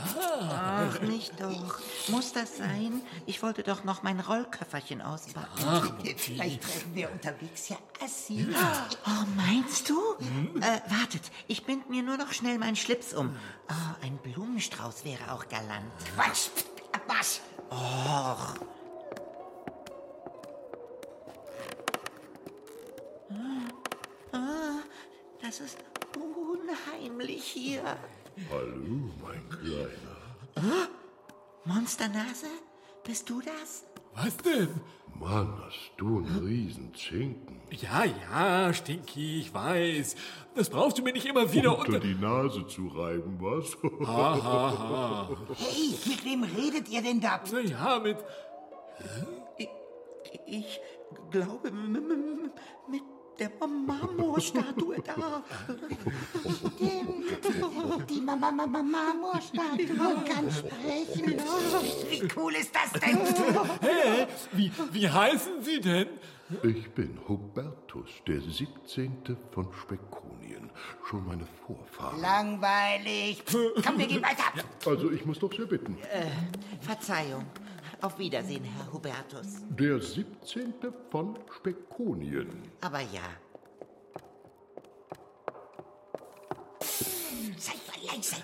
Ach, 0.50 1.00
nicht 1.00 1.40
doch. 1.40 1.80
Muss 2.08 2.34
das 2.34 2.58
sein? 2.58 3.00
Ich 3.24 3.42
wollte 3.42 3.62
doch 3.62 3.82
noch 3.84 4.02
mein 4.02 4.20
Rollköfferchen 4.20 5.00
auspacken. 5.00 5.94
Vielleicht 6.16 6.62
treffen 6.62 6.94
wir 6.94 7.10
unterwegs 7.10 7.70
ja 7.70 7.76
Assi. 8.04 8.46
Oh, 9.06 9.24
meinst 9.36 9.88
du? 9.88 9.98
Äh, 10.60 10.80
wartet, 10.90 11.22
ich 11.48 11.64
bind 11.64 11.88
mir 11.88 12.02
nur 12.02 12.18
noch 12.18 12.32
schnell 12.32 12.58
meinen 12.58 12.76
Schlips 12.76 13.14
um. 13.14 13.34
Oh, 13.70 14.04
ein 14.04 14.18
Blumenstrauß 14.18 15.06
wäre 15.06 15.32
auch 15.32 15.48
galant. 15.48 15.90
Quatsch, 16.14 16.48
Abmarsch. 17.04 17.40
Och. 17.70 18.58
Ah, 24.32 24.80
das 25.42 25.60
ist 25.60 25.78
unheimlich 26.16 27.44
hier. 27.44 27.82
Hallo, 28.50 29.10
mein 29.22 29.48
Kleiner. 29.50 30.88
Monsternase? 31.64 32.46
Bist 33.04 33.28
du 33.28 33.40
das? 33.40 33.84
Was 34.14 34.36
denn? 34.38 34.80
Mann, 35.20 35.52
hast 35.64 35.92
du 35.96 36.18
einen 36.18 36.44
riesen 36.44 36.92
Zinken. 36.94 37.60
Ja, 37.70 38.04
ja, 38.04 38.72
Stinky, 38.72 39.40
ich 39.40 39.54
weiß. 39.54 40.16
Das 40.54 40.68
brauchst 40.68 40.98
du 40.98 41.02
mir 41.02 41.12
nicht 41.12 41.26
immer 41.26 41.52
wieder 41.52 41.78
unter... 41.78 42.00
die 42.00 42.14
Nase 42.14 42.66
zu 42.66 42.88
reiben, 42.88 43.38
was? 43.40 43.76
Ha, 44.06 44.42
ha, 44.42 44.78
ha. 44.78 45.28
Hey, 45.56 45.94
mit 46.06 46.24
wem 46.24 46.42
redet 46.44 46.88
ihr 46.88 47.02
denn 47.02 47.20
da? 47.20 47.40
Na 47.52 47.60
ja, 47.60 47.98
mit... 47.98 48.18
Ich, 49.58 49.68
ich 50.46 50.80
glaube, 51.30 51.70
mit 51.70 53.02
der 53.38 53.50
Marmorstatue 53.66 54.96
da. 55.04 55.42
Die 58.08 58.20
Mama, 58.20 58.50
Mama, 58.50 58.82
Marmorstatue 58.82 60.24
kann 60.26 60.50
sprechen. 60.50 61.40
Wie 62.10 62.28
cool 62.36 62.54
ist 62.54 62.74
das 62.74 62.92
denn? 63.00 63.18
Hä? 63.80 64.26
Wie, 64.52 64.70
wie 64.92 65.08
heißen 65.08 65.62
Sie 65.62 65.80
denn? 65.80 66.08
Ich 66.62 66.90
bin 66.90 67.18
Hubertus, 67.26 68.10
der 68.26 68.40
17. 68.40 69.36
von 69.50 69.68
Spekonien. 69.72 70.70
Schon 71.08 71.26
meine 71.26 71.46
Vorfahren. 71.66 72.20
Langweilig. 72.20 73.42
Komm, 73.84 73.98
wir 73.98 74.06
gehen 74.06 74.22
weiter. 74.22 74.44
Also, 74.86 75.10
ich 75.10 75.24
muss 75.24 75.38
doch 75.38 75.52
sehr 75.52 75.66
bitten. 75.66 75.96
Verzeihung. 76.80 77.46
Auf 78.04 78.18
Wiedersehen, 78.18 78.64
Herr 78.64 78.92
Hubertus. 78.92 79.46
Der 79.70 79.98
17. 79.98 80.74
von 81.10 81.38
Spekonien. 81.56 82.50
Aber 82.82 83.00
ja, 83.00 83.22
Seid 87.56 87.76
mal 87.88 88.14
leise. 88.14 88.36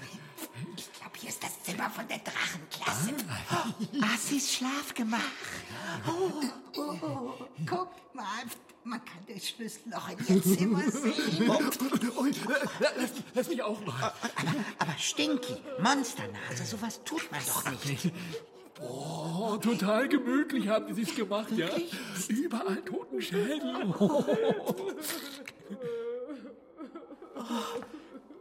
Ich 0.78 0.90
glaube, 0.94 1.18
hier 1.18 1.28
ist 1.28 1.42
das 1.42 1.62
Zimmer 1.62 1.90
von 1.90 2.08
der 2.08 2.20
Drachenklasse. 2.20 3.12
Assis 4.14 4.50
Schlafgemach. 4.54 5.18
Oh, 6.08 6.80
oh, 6.80 7.34
guck 7.68 8.14
mal, 8.14 8.44
man 8.84 9.04
kann 9.04 9.26
das 9.28 9.46
Schlüsselloch 9.46 10.08
in 10.08 10.36
ihr 10.36 10.42
Zimmer 10.42 10.90
sehen. 10.90 11.50
Ui, 12.18 12.32
lass, 12.78 13.10
lass 13.34 13.48
mich 13.48 13.62
auch 13.62 13.84
mal. 13.84 14.14
Aber 14.78 14.96
Stinky, 14.96 15.56
Monsternase, 15.82 16.64
sowas 16.64 17.04
tut 17.04 17.30
man 17.30 17.42
doch 17.46 17.84
nicht. 17.84 18.10
Oh, 18.82 19.56
total 19.56 20.08
gemütlich 20.08 20.68
haben 20.68 20.86
die 20.86 20.94
sich's 20.94 21.14
gemacht, 21.14 21.50
ja? 21.52 21.68
Überall 22.28 22.82
Totenschädel. 22.82 23.94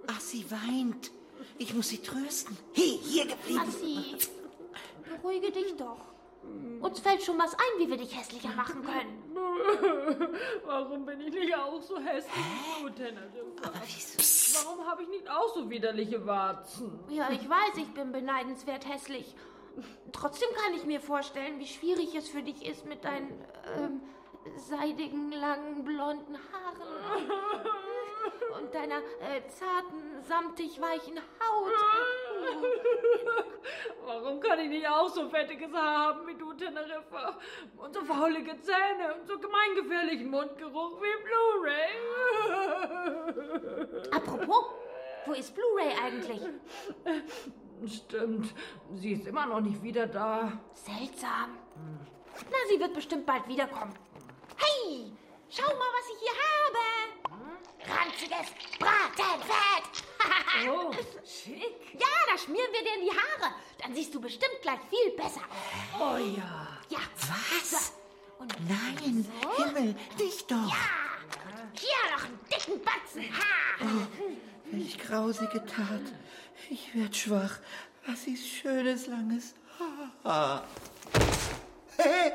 Ach, 0.07 0.19
sie 0.19 0.45
weint. 0.49 1.11
Ich 1.57 1.73
muss 1.73 1.89
sie 1.89 1.97
trösten. 1.97 2.57
Hey, 2.73 2.99
hier 3.03 3.25
geblieben. 3.25 3.61
Ossi, 3.67 4.15
beruhige 5.03 5.51
dich 5.51 5.75
doch. 5.75 5.99
Uns 6.81 6.99
fällt 6.99 7.21
schon 7.21 7.37
was 7.37 7.53
ein, 7.53 7.79
wie 7.79 7.89
wir 7.89 7.97
dich 7.97 8.17
hässlicher 8.17 8.55
machen 8.55 8.81
können. 8.83 9.23
Warum 10.65 11.05
bin 11.05 11.19
ich 11.21 11.33
nicht 11.33 11.53
auch 11.53 11.81
so 11.81 11.99
hässlich 11.99 12.33
du, 12.81 12.89
Teneriffa? 12.89 13.67
Aber 13.67 13.81
wieso? 13.85 14.65
Warum 14.65 14.85
habe 14.87 15.03
ich 15.03 15.09
nicht 15.09 15.29
auch 15.29 15.53
so 15.53 15.69
widerliche 15.69 16.25
Warzen? 16.25 16.97
Ja, 17.09 17.29
ich 17.29 17.47
weiß, 17.47 17.77
ich 17.77 17.93
bin 17.93 18.11
beneidenswert 18.11 18.87
hässlich. 18.87 19.35
Trotzdem 20.11 20.49
kann 20.55 20.73
ich 20.73 20.85
mir 20.85 20.99
vorstellen, 20.99 21.59
wie 21.59 21.67
schwierig 21.67 22.15
es 22.15 22.29
für 22.29 22.41
dich 22.41 22.65
ist 22.65 22.85
mit 22.85 23.03
deinen 23.03 23.45
ähm, 23.77 24.01
seidigen, 24.57 25.31
langen, 25.31 25.83
blonden 25.83 26.37
Haaren. 26.51 27.31
Und 28.59 28.73
deiner 28.73 28.97
äh, 28.97 29.47
zarten, 29.47 30.21
samtig 30.27 30.81
weichen 30.81 31.17
Haut. 31.17 31.73
Warum 34.05 34.39
kann 34.39 34.59
ich 34.59 34.69
nicht 34.69 34.87
auch 34.87 35.07
so 35.07 35.29
fettiges 35.29 35.71
Haar 35.71 36.07
haben 36.07 36.27
wie 36.27 36.35
du, 36.35 36.53
Teneriffa? 36.53 37.37
Und 37.77 37.93
so 37.93 38.01
faulige 38.01 38.59
Zähne 38.61 39.15
und 39.15 39.27
so 39.27 39.37
gemeingefährlichen 39.39 40.29
Mundgeruch 40.29 41.01
wie 41.01 41.15
Blu-ray. 41.23 41.91
Apropos, 44.11 44.65
wo 45.25 45.33
ist 45.33 45.53
Blu-ray 45.55 45.93
eigentlich? 46.03 46.41
Stimmt, 47.87 48.53
sie 48.95 49.13
ist 49.13 49.25
immer 49.27 49.45
noch 49.45 49.61
nicht 49.61 49.81
wieder 49.81 50.05
da. 50.07 50.51
Seltsam. 50.73 51.57
Na, 52.35 52.57
sie 52.69 52.79
wird 52.79 52.93
bestimmt 52.93 53.25
bald 53.25 53.47
wiederkommen. 53.47 53.93
Hey, 54.57 55.11
schau 55.49 55.63
mal, 55.67 55.73
was 55.73 56.09
ich 56.13 56.19
hier 56.21 56.37
habe. 56.49 57.99
Ranziges 57.99 58.53
Bratenfett. 58.79 60.05
Oh, 60.67 60.91
schick. 61.23 61.61
Ja, 61.93 62.07
da 62.29 62.37
schmieren 62.37 62.67
wir 62.73 62.81
dir 62.81 62.95
in 62.99 63.05
die 63.05 63.11
Haare. 63.11 63.53
Dann 63.81 63.93
siehst 63.95 64.13
du 64.13 64.19
bestimmt 64.19 64.57
gleich 64.61 64.79
viel 64.89 65.11
besser 65.15 65.39
aus. 65.41 66.01
Oh 66.01 66.17
ja. 66.17 66.67
Ja. 66.89 66.99
Was? 67.29 67.93
Und 68.39 68.53
Nein, 68.67 69.25
Himmel, 69.57 69.95
dich 70.19 70.45
doch. 70.47 70.75
hier 71.73 72.11
noch 72.13 72.25
einen 72.25 72.39
dicken 72.51 72.81
Batzen 72.83 73.23
Haar. 73.31 74.07
Welch 74.71 74.97
grausige 74.99 75.65
Tat. 75.65 76.01
Ich 76.69 76.95
werd 76.95 77.15
schwach. 77.15 77.59
Was 78.05 78.27
ist 78.27 78.47
schönes, 78.47 79.07
langes 79.07 79.53
Haar. 80.23 80.63
Hey, 81.97 82.33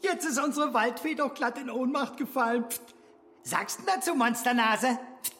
jetzt 0.00 0.24
ist 0.24 0.38
unsere 0.38 0.72
Waldfee 0.72 1.14
doch 1.14 1.34
glatt 1.34 1.58
in 1.58 1.70
Ohnmacht 1.70 2.16
gefallen. 2.16 2.64
Pft. 2.64 2.82
Sagst 3.42 3.80
du 3.80 3.84
dazu, 3.86 4.14
Monsternase? 4.14 4.98
Pft. 5.22 5.34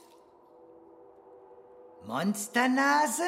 Monsternase? 2.06 3.22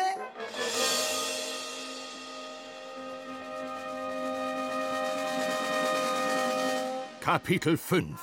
Kapitel 7.21 7.77
5 7.77 8.21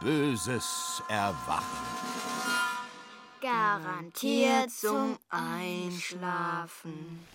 Böses 0.00 1.02
Erwachen. 1.08 2.11
Garantiert 3.42 4.70
zum 4.70 5.18
Einschlafen. 5.28 7.26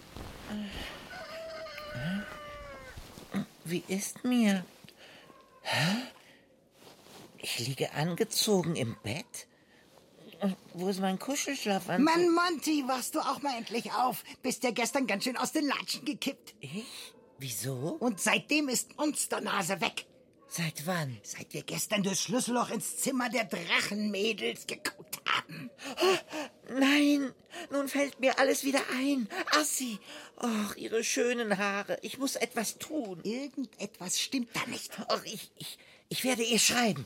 Wie 3.65 3.83
ist 3.89 4.23
mir? 4.23 4.65
Hä? 5.63 5.97
Ich 7.39 7.59
liege 7.59 7.93
angezogen 7.93 8.77
im 8.77 8.95
Bett? 9.03 9.47
Wo 10.73 10.87
ist 10.87 11.01
mein 11.01 11.19
Kuschelschlafanzug? 11.19 12.05
Mann, 12.05 12.33
Monty, 12.33 12.87
wachst 12.87 13.15
du 13.15 13.19
auch 13.19 13.41
mal 13.41 13.57
endlich 13.57 13.91
auf? 13.91 14.23
Bist 14.41 14.63
ja 14.63 14.71
gestern 14.71 15.07
ganz 15.07 15.25
schön 15.25 15.35
aus 15.35 15.51
den 15.51 15.67
Latschen 15.67 16.05
gekippt. 16.05 16.55
Ich? 16.61 17.13
Wieso? 17.37 17.97
Und 17.99 18.21
seitdem 18.21 18.69
ist 18.69 18.97
Monsternase 18.97 19.81
weg. 19.81 20.05
Seit 20.49 20.87
wann? 20.87 21.17
Seit 21.23 21.53
wir 21.53 21.63
gestern 21.63 22.03
durchs 22.03 22.23
Schlüsselloch 22.23 22.69
ins 22.69 22.97
Zimmer 22.97 23.29
der 23.29 23.45
Drachenmädels 23.45 24.65
geguckt 24.65 25.19
haben. 25.25 25.69
Nein, 26.69 27.33
nun 27.69 27.89
fällt 27.89 28.19
mir 28.19 28.39
alles 28.39 28.63
wieder 28.63 28.81
ein. 28.97 29.27
Assi, 29.51 29.99
ach, 30.37 30.75
ihre 30.75 31.03
schönen 31.03 31.57
Haare. 31.57 31.99
Ich 32.01 32.17
muss 32.17 32.35
etwas 32.37 32.77
tun. 32.77 33.19
Irgendetwas 33.23 34.19
stimmt 34.19 34.49
da 34.55 34.65
nicht. 34.67 34.91
Ach, 35.09 35.23
ich, 35.25 35.51
ich, 35.57 35.77
ich 36.07 36.23
werde 36.23 36.43
ihr 36.43 36.59
schreiben. 36.59 37.05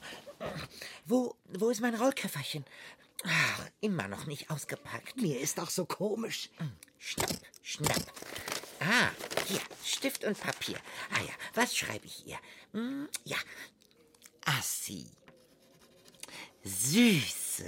Wo, 1.06 1.36
wo 1.49 1.69
ist 1.69 1.82
mein 1.82 1.95
Rollköfferchen? 1.95 2.63
Ach, 3.23 3.67
immer 3.82 4.08
noch 4.08 4.25
nicht 4.27 4.49
ausgepackt. 4.49 5.17
Mir 5.17 5.39
ist 5.39 5.58
doch 5.58 5.69
so 5.69 5.86
komisch. 5.86 6.49
Schnapp, 6.99 7.41
schnapp. 7.63 8.13
Ah, 8.81 9.09
hier, 9.47 9.61
Stift 9.85 10.23
und 10.23 10.39
Papier. 10.39 10.77
Ah 11.13 11.21
ja, 11.21 11.33
was 11.53 11.75
schreibe 11.77 12.05
ich 12.05 12.25
ihr? 12.25 12.37
Hm, 12.73 13.07
ja, 13.25 13.37
Assi. 14.45 15.05
Süße. 16.63 17.65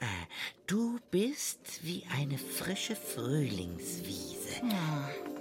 Äh, 0.00 0.06
Du 0.66 0.98
bist 1.10 1.82
wie 1.82 2.04
eine 2.16 2.38
frische 2.38 2.94
Frühlingswiese, 2.94 4.62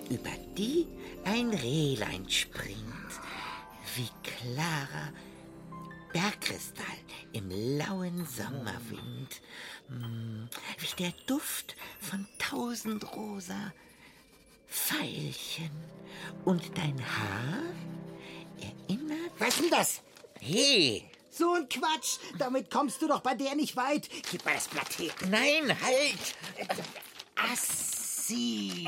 über 0.09 0.31
die 0.57 0.87
ein 1.23 1.51
Rehlein 1.51 2.27
springt, 2.29 3.11
wie 3.95 4.09
klarer 4.23 5.13
Bergkristall 6.11 6.97
im 7.33 7.49
lauen 7.77 8.25
Sommerwind, 8.25 9.41
Hm, 9.87 10.49
wie 10.79 10.95
der 11.03 11.13
Duft 11.27 11.75
von 12.01 12.27
tausend 12.39 13.15
rosa 13.15 13.71
Veilchen. 14.69 15.71
Und 16.45 16.77
dein 16.77 16.99
Haar 16.99 17.63
erinnert... 18.61 19.31
Was 19.39 19.49
ist 19.49 19.59
denn 19.61 19.69
das? 19.69 20.01
Hey, 20.39 21.03
So 21.31 21.53
ein 21.53 21.67
Quatsch. 21.69 22.17
Damit 22.37 22.69
kommst 22.71 23.01
du 23.01 23.07
doch 23.07 23.21
bei 23.21 23.33
der 23.35 23.55
nicht 23.55 23.75
weit. 23.75 24.07
Gib 24.31 24.45
mal 24.45 24.53
das 24.53 24.67
Blatt 24.67 24.97
her. 24.99 25.11
nein, 25.29 25.75
halt! 25.81 26.35
Assi. 27.51 28.87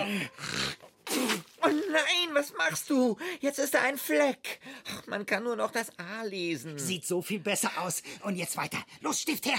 Oh 1.64 1.68
nein, 1.68 2.34
was 2.34 2.54
machst 2.58 2.90
du? 2.90 3.18
Jetzt 3.42 3.60
ist 3.60 3.74
da 3.74 3.82
ein 3.82 3.98
Fleck. 3.98 4.60
Ach, 4.90 5.08
man 5.08 5.26
kann 5.26 5.44
nur 5.44 5.56
noch 5.58 5.72
das 5.72 5.92
A 6.00 6.24
lesen. 6.24 6.78
Sieht 6.80 7.06
so 7.06 7.22
viel 7.22 7.40
besser 7.40 7.72
aus. 7.80 8.02
Und 8.24 8.36
jetzt 8.38 8.56
weiter. 8.56 8.78
Los, 9.02 9.20
Stift 9.22 9.46
her. 9.46 9.58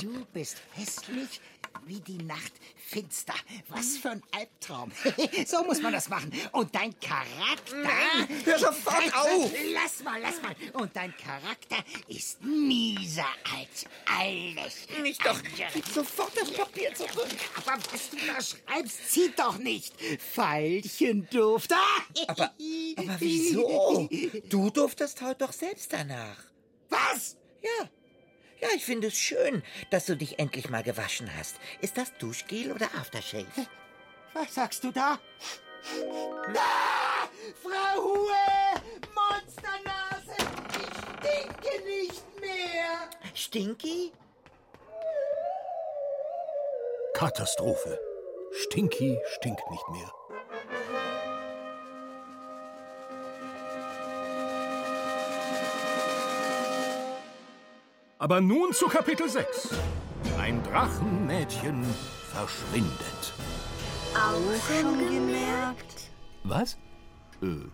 Du 0.00 0.24
bist 0.32 0.56
hässlich 0.72 1.40
wie 1.86 2.00
die 2.00 2.18
Nacht 2.18 2.52
finster. 2.76 3.34
Was 3.68 3.98
für 3.98 4.10
ein 4.10 4.22
Albtraum. 4.32 4.92
so 5.46 5.64
muss 5.64 5.80
man 5.80 5.92
das 5.92 6.08
machen. 6.08 6.32
Und 6.52 6.74
dein 6.74 6.94
Charakter... 7.00 7.88
Hör 8.44 8.58
sofort 8.58 9.14
auf. 9.14 9.52
Lass 9.72 10.02
mal, 10.02 10.20
lass 10.20 10.40
mal. 10.42 10.54
Und 10.74 10.94
dein 10.94 11.14
Charakter 11.16 11.76
ist 12.08 12.42
mieser 12.42 13.26
als 13.56 13.84
alles. 14.06 14.86
Nicht 15.02 15.24
doch. 15.24 15.40
Gib 15.72 15.86
sofort 15.86 16.32
das 16.36 16.50
Papier 16.50 16.94
zurück. 16.94 17.28
Aber 17.56 17.78
was 17.90 18.10
du 18.10 18.16
da 18.16 18.40
schreibst, 18.40 19.10
zieht 19.10 19.38
doch 19.38 19.58
nicht. 19.58 19.94
Veilchenduft. 20.34 21.72
Ah! 21.72 22.02
Aber, 22.28 22.44
aber 22.96 23.16
wieso? 23.18 24.08
Du 24.48 24.70
durftest 24.70 25.20
heute 25.22 25.46
doch 25.46 25.52
selbst 25.52 25.92
danach. 25.92 26.36
Was? 26.88 27.36
Ja. 27.62 27.88
Ja, 28.62 28.68
ich 28.76 28.84
finde 28.84 29.08
es 29.08 29.18
schön, 29.18 29.64
dass 29.90 30.06
du 30.06 30.16
dich 30.16 30.38
endlich 30.38 30.70
mal 30.70 30.84
gewaschen 30.84 31.28
hast. 31.36 31.56
Ist 31.80 31.98
das 31.98 32.16
Duschgel 32.18 32.70
oder 32.70 32.86
Aftershave? 32.94 33.66
Was 34.34 34.54
sagst 34.54 34.84
du 34.84 34.92
da? 34.92 35.18
Na, 36.54 37.28
Frau 37.60 38.02
Hue! 38.04 38.80
Monsternase! 39.16 40.36
Ich 40.70 40.94
stinke 41.26 41.84
nicht 41.84 42.40
mehr! 42.40 43.10
Stinky? 43.34 44.12
Katastrophe. 47.14 47.98
Stinky 48.52 49.18
stinkt 49.38 49.68
nicht 49.72 49.88
mehr. 49.88 50.12
Aber 58.22 58.40
nun 58.40 58.72
zu 58.72 58.86
Kapitel 58.86 59.28
6. 59.28 59.70
Ein 60.38 60.62
Drachenmädchen 60.62 61.84
verschwindet. 62.30 63.34
Auch 64.14 64.54
schon 64.64 64.96
gemerkt. 65.08 66.12
Was? 66.44 66.78
Äh, 67.42 67.66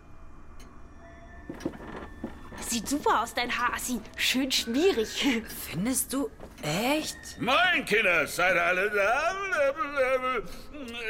Sieht 2.66 2.88
super 2.88 3.22
aus, 3.22 3.34
dein 3.34 3.56
Haar, 3.56 3.74
Assi. 3.74 4.00
Schön 4.16 4.50
schmierig. 4.50 5.08
Findest 5.70 6.12
du 6.12 6.28
echt? 6.62 7.16
Moin, 7.40 7.84
Kinder, 7.86 8.26
seid 8.26 8.56
alle 8.56 8.90
da? 8.90 9.34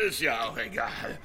Ist 0.07 0.21
ja 0.21 0.49
auch 0.49 0.59
egal. 0.59 1.19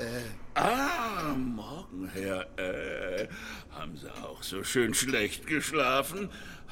Ah, 0.56 1.34
Morgenher, 1.36 2.48
äh, 2.58 3.28
haben 3.72 3.98
Sie 3.98 4.10
auch 4.24 4.42
so 4.44 4.64
schön 4.64 4.94
schlecht 4.94 5.48
geschlafen? 5.48 6.30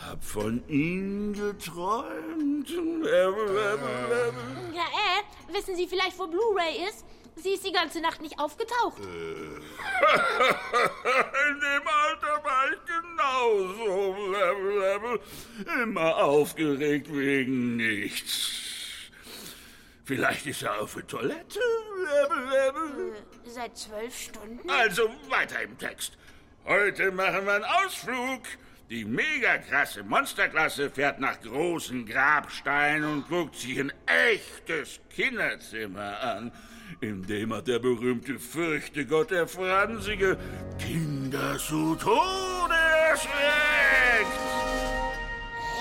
Hab 0.08 0.24
von 0.24 0.68
Ihnen 0.68 1.34
geträumt. 1.34 2.70
Ja, 2.70 4.84
äh, 4.84 5.54
wissen 5.54 5.76
Sie 5.76 5.88
vielleicht, 5.88 6.18
wo 6.18 6.28
Blu-ray 6.28 6.88
ist? 6.88 7.06
Sie 7.42 7.54
ist 7.54 7.66
die 7.66 7.72
ganze 7.72 8.02
Nacht 8.02 8.22
nicht 8.22 8.38
aufgetaucht. 8.40 9.00
In 9.02 9.08
dem 11.60 11.88
Alter 11.88 12.44
war 12.44 12.72
ich 12.72 12.80
genauso. 12.86 14.32
Level, 14.32 14.80
level. 14.80 15.20
Immer 15.84 16.18
aufgeregt 16.18 17.08
wegen 17.12 17.78
nichts. 17.78 18.52
Vielleicht 20.06 20.46
ist 20.46 20.62
er 20.62 20.82
auf 20.82 20.94
der 20.94 21.08
Toilette. 21.08 21.60
Level, 22.04 22.44
level. 22.50 23.16
Seit 23.46 23.76
zwölf 23.78 24.16
Stunden? 24.16 24.70
Also 24.70 25.10
weiter 25.30 25.62
im 25.64 25.78
Text. 25.78 26.18
Heute 26.66 27.12
machen 27.12 27.46
wir 27.46 27.54
einen 27.54 27.66
Ausflug. 27.66 28.42
Die 28.92 29.06
mega 29.06 29.58
krasse 29.58 30.04
Monsterklasse 30.04 30.90
fährt 30.92 31.20
nach 31.20 31.40
großen 31.42 32.06
Grabstein 32.06 33.04
und 33.04 33.28
guckt 33.30 33.56
sich 33.56 33.80
ein 33.80 33.94
echtes 34.06 35.00
Kinderzimmer 35.10 36.20
an. 36.20 36.52
In 37.00 37.26
dem 37.26 37.54
hat 37.54 37.68
der 37.68 37.80
berühmte 37.80 38.38
Fürchtegott 38.38 39.32
der 39.32 39.48
Fransige 39.48 40.38
Kinder 40.80 41.58
zu 41.58 41.96
Tode 41.96 42.76
erschreckt. 43.10 43.32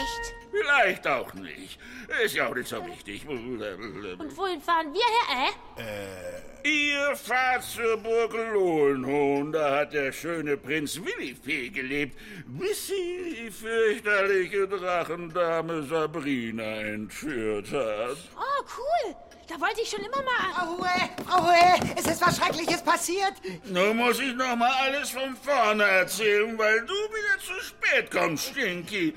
Echt? 0.00 0.34
Vielleicht 0.50 1.06
auch 1.06 1.34
nicht. 1.34 1.78
Ist 2.24 2.34
ja 2.34 2.48
auch 2.48 2.54
nicht 2.54 2.68
so 2.68 2.84
wichtig. 2.86 3.26
Und 3.28 4.36
wohin 4.36 4.60
fahren 4.60 4.92
wir, 4.92 5.00
Herr 5.28 5.48
Äh? 5.78 6.68
Ihr 6.68 7.16
fahrt 7.16 7.62
zur 7.62 7.96
Burg 7.96 8.34
Lohenhohn. 8.52 9.52
Da 9.52 9.78
hat 9.78 9.92
der 9.94 10.12
schöne 10.12 10.56
Prinz 10.56 11.00
Willifee 11.00 11.70
gelebt, 11.70 12.18
bis 12.46 12.88
sie 12.88 13.44
die 13.44 13.50
fürchterliche 13.50 14.68
Drachendame 14.68 15.82
Sabrina 15.84 16.80
entführt 16.80 17.72
hat. 17.72 18.16
Oh, 18.36 18.64
cool. 18.76 19.14
Da 19.50 19.60
wollte 19.60 19.80
ich 19.80 19.90
schon 19.90 19.98
immer 19.98 20.22
mal... 20.22 20.62
Aue, 20.62 20.88
aue, 21.28 21.56
es 21.96 22.06
ist 22.06 22.24
was 22.24 22.36
Schreckliches 22.36 22.82
passiert. 22.82 23.32
Nun 23.64 23.96
muss 23.96 24.20
ich 24.20 24.32
noch 24.34 24.54
mal 24.54 24.70
alles 24.70 25.10
von 25.10 25.36
vorne 25.36 25.82
erzählen, 25.82 26.56
weil 26.56 26.86
du 26.86 26.92
wieder 26.92 27.36
zu 27.44 27.60
spät 27.60 28.12
kommst, 28.12 28.50
Stinky. 28.50 29.12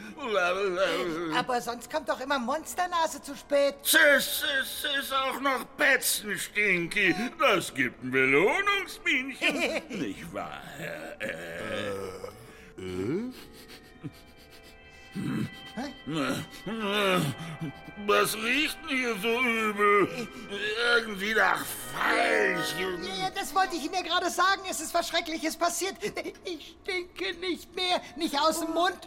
Aber 1.37 1.61
sonst 1.61 1.91
kommt 1.91 2.09
doch 2.09 2.19
immer 2.19 2.39
Monsternase 2.39 3.21
zu 3.21 3.35
spät. 3.35 3.75
Tschüss, 3.83 4.43
es 4.59 4.83
ist 4.99 5.13
auch 5.13 5.39
noch 5.39 5.67
Petzen, 5.77 6.35
Stinky. 6.39 7.13
Das 7.37 7.71
gibt 7.71 8.03
ein 8.03 8.09
Belohnungsbienchen. 8.09 9.83
Nicht 9.89 10.33
wahr, 10.33 10.63
Herr? 10.79 11.21
Äh, 11.21 11.29
Was 18.05 18.35
riecht 18.35 18.77
denn 18.89 18.97
hier 18.97 19.15
so 19.15 19.39
übel? 19.41 20.27
Irgendwie 20.95 21.33
nach 21.33 21.63
Falsch. 21.93 22.75
Ja, 23.19 23.29
das 23.29 23.55
wollte 23.55 23.75
ich 23.75 23.85
Ihnen 23.85 23.93
ja 23.93 24.01
gerade 24.01 24.29
sagen. 24.29 24.61
Es 24.69 24.79
ist 24.81 24.93
was 24.93 25.07
Schreckliches 25.07 25.55
passiert. 25.55 25.95
Ich 26.45 26.75
stinke 26.83 27.33
nicht 27.39 27.73
mehr. 27.75 28.01
Nicht 28.15 28.39
aus 28.39 28.59
dem 28.59 28.71
Mund. 28.73 28.97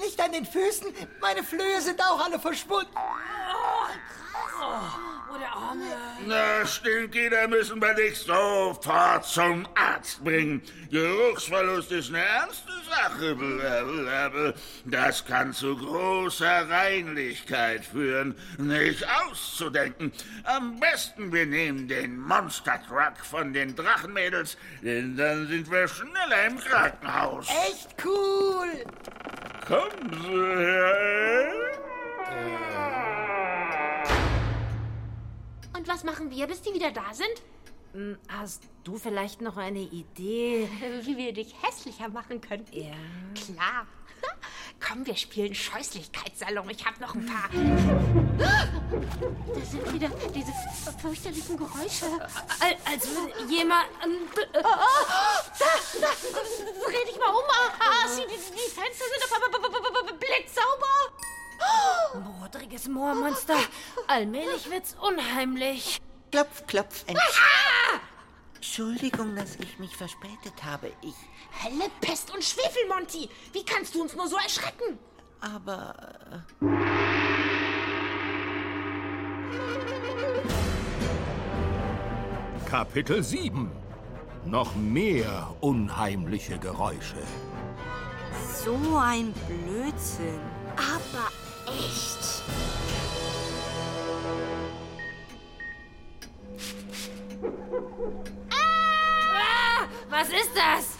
Nicht 0.00 0.20
an 0.20 0.32
den 0.32 0.46
Füßen. 0.46 0.86
Meine 1.20 1.42
Flöhe 1.42 1.80
sind 1.80 2.00
auch 2.02 2.24
alle 2.24 2.38
verschwunden. 2.38 2.92
Oh, 4.62 5.09
der 5.40 5.52
Arme. 5.52 5.84
Na, 6.26 6.66
Stinky, 6.66 7.30
da 7.30 7.46
müssen 7.46 7.80
wir 7.80 7.94
dich 7.94 8.18
sofort 8.18 9.24
zum 9.24 9.66
Arzt 9.74 10.22
bringen. 10.22 10.62
Geruchsverlust 10.90 11.90
ist 11.92 12.10
eine 12.10 12.24
ernste 12.24 12.72
Sache. 12.88 13.34
blablabla. 13.34 14.52
Das 14.84 15.24
kann 15.24 15.52
zu 15.52 15.76
großer 15.76 16.68
Reinlichkeit 16.68 17.84
führen. 17.84 18.34
Nicht 18.58 19.04
auszudenken. 19.22 20.12
Am 20.44 20.78
besten 20.78 21.32
wir 21.32 21.46
nehmen 21.46 21.88
den 21.88 22.18
Monster 22.18 22.80
Truck 22.86 23.24
von 23.24 23.52
den 23.52 23.74
Drachenmädels, 23.74 24.56
denn 24.82 25.16
dann 25.16 25.48
sind 25.48 25.70
wir 25.70 25.88
schneller 25.88 26.46
im 26.46 26.58
Krankenhaus. 26.58 27.48
Echt 27.68 27.94
cool. 28.04 28.84
Kommen 29.66 30.10
Sie 30.22 30.62
her. 30.62 31.00
Und 35.80 35.88
was 35.88 36.04
machen 36.04 36.30
wir, 36.30 36.46
bis 36.46 36.60
die 36.60 36.74
wieder 36.74 36.90
da 36.90 37.04
sind? 37.14 37.40
Hast 38.28 38.64
du 38.84 38.98
vielleicht 38.98 39.40
noch 39.40 39.56
eine 39.56 39.78
Idee? 39.80 40.68
Wie 41.04 41.16
wir 41.16 41.32
dich 41.32 41.54
hässlicher 41.62 42.10
machen 42.10 42.38
können. 42.42 42.66
Ja. 42.70 42.92
Klar. 43.34 43.86
Komm, 44.86 45.06
wir 45.06 45.16
spielen 45.16 45.54
Scheußlichkeitssalon. 45.54 46.68
Ich 46.68 46.84
hab 46.84 47.00
noch 47.00 47.14
ein 47.14 47.24
paar. 47.24 47.48
Da 48.38 49.64
sind 49.64 49.90
wieder 49.94 50.10
diese 50.34 50.52
fürchterlichen 51.00 51.56
Geräusche. 51.56 52.04
Al- 52.60 52.76
Als 52.84 53.08
würde 53.08 53.32
jemand... 53.50 53.86
ähm, 54.04 54.18
Oh, 54.36 54.58
oh, 54.62 54.62
da, 55.58 55.64
da, 56.02 56.08
dreh 56.84 57.04
dich 57.10 57.18
mal 57.18 57.30
um, 57.30 57.44
ah, 57.48 58.04
Asi. 58.04 58.20
Die, 58.26 58.36
die 58.36 58.70
Fenster 58.70 59.04
sind 59.08 59.22
b- 59.30 60.26
blitzsauber. 60.26 60.94
Modriges 62.40 62.88
Moormonster. 62.88 63.56
Allmählich 64.06 64.70
wird's 64.70 64.96
unheimlich. 65.00 66.00
Klopf, 66.30 66.66
klopf, 66.66 67.04
Entsch 67.06 67.40
Entschuldigung, 68.54 69.34
dass 69.34 69.56
ich 69.56 69.78
mich 69.78 69.96
verspätet 69.96 70.62
habe. 70.62 70.92
Ich. 71.02 71.14
Helle 71.50 71.90
Pest 72.00 72.32
und 72.32 72.44
Schwefel, 72.44 72.86
Monty. 72.88 73.28
Wie 73.52 73.64
kannst 73.64 73.94
du 73.94 74.02
uns 74.02 74.14
nur 74.14 74.28
so 74.28 74.36
erschrecken? 74.36 74.98
Aber. 75.40 76.44
Kapitel 82.66 83.22
7 83.22 83.70
Noch 84.44 84.74
mehr 84.76 85.54
unheimliche 85.60 86.58
Geräusche. 86.58 87.22
So 88.64 88.96
ein 88.96 89.32
Blödsinn. 89.48 90.40
Aber 90.76 91.30
echt. 91.78 92.42
Ah, 98.50 99.86
was 100.08 100.28
ist 100.28 100.50
das? 100.54 100.96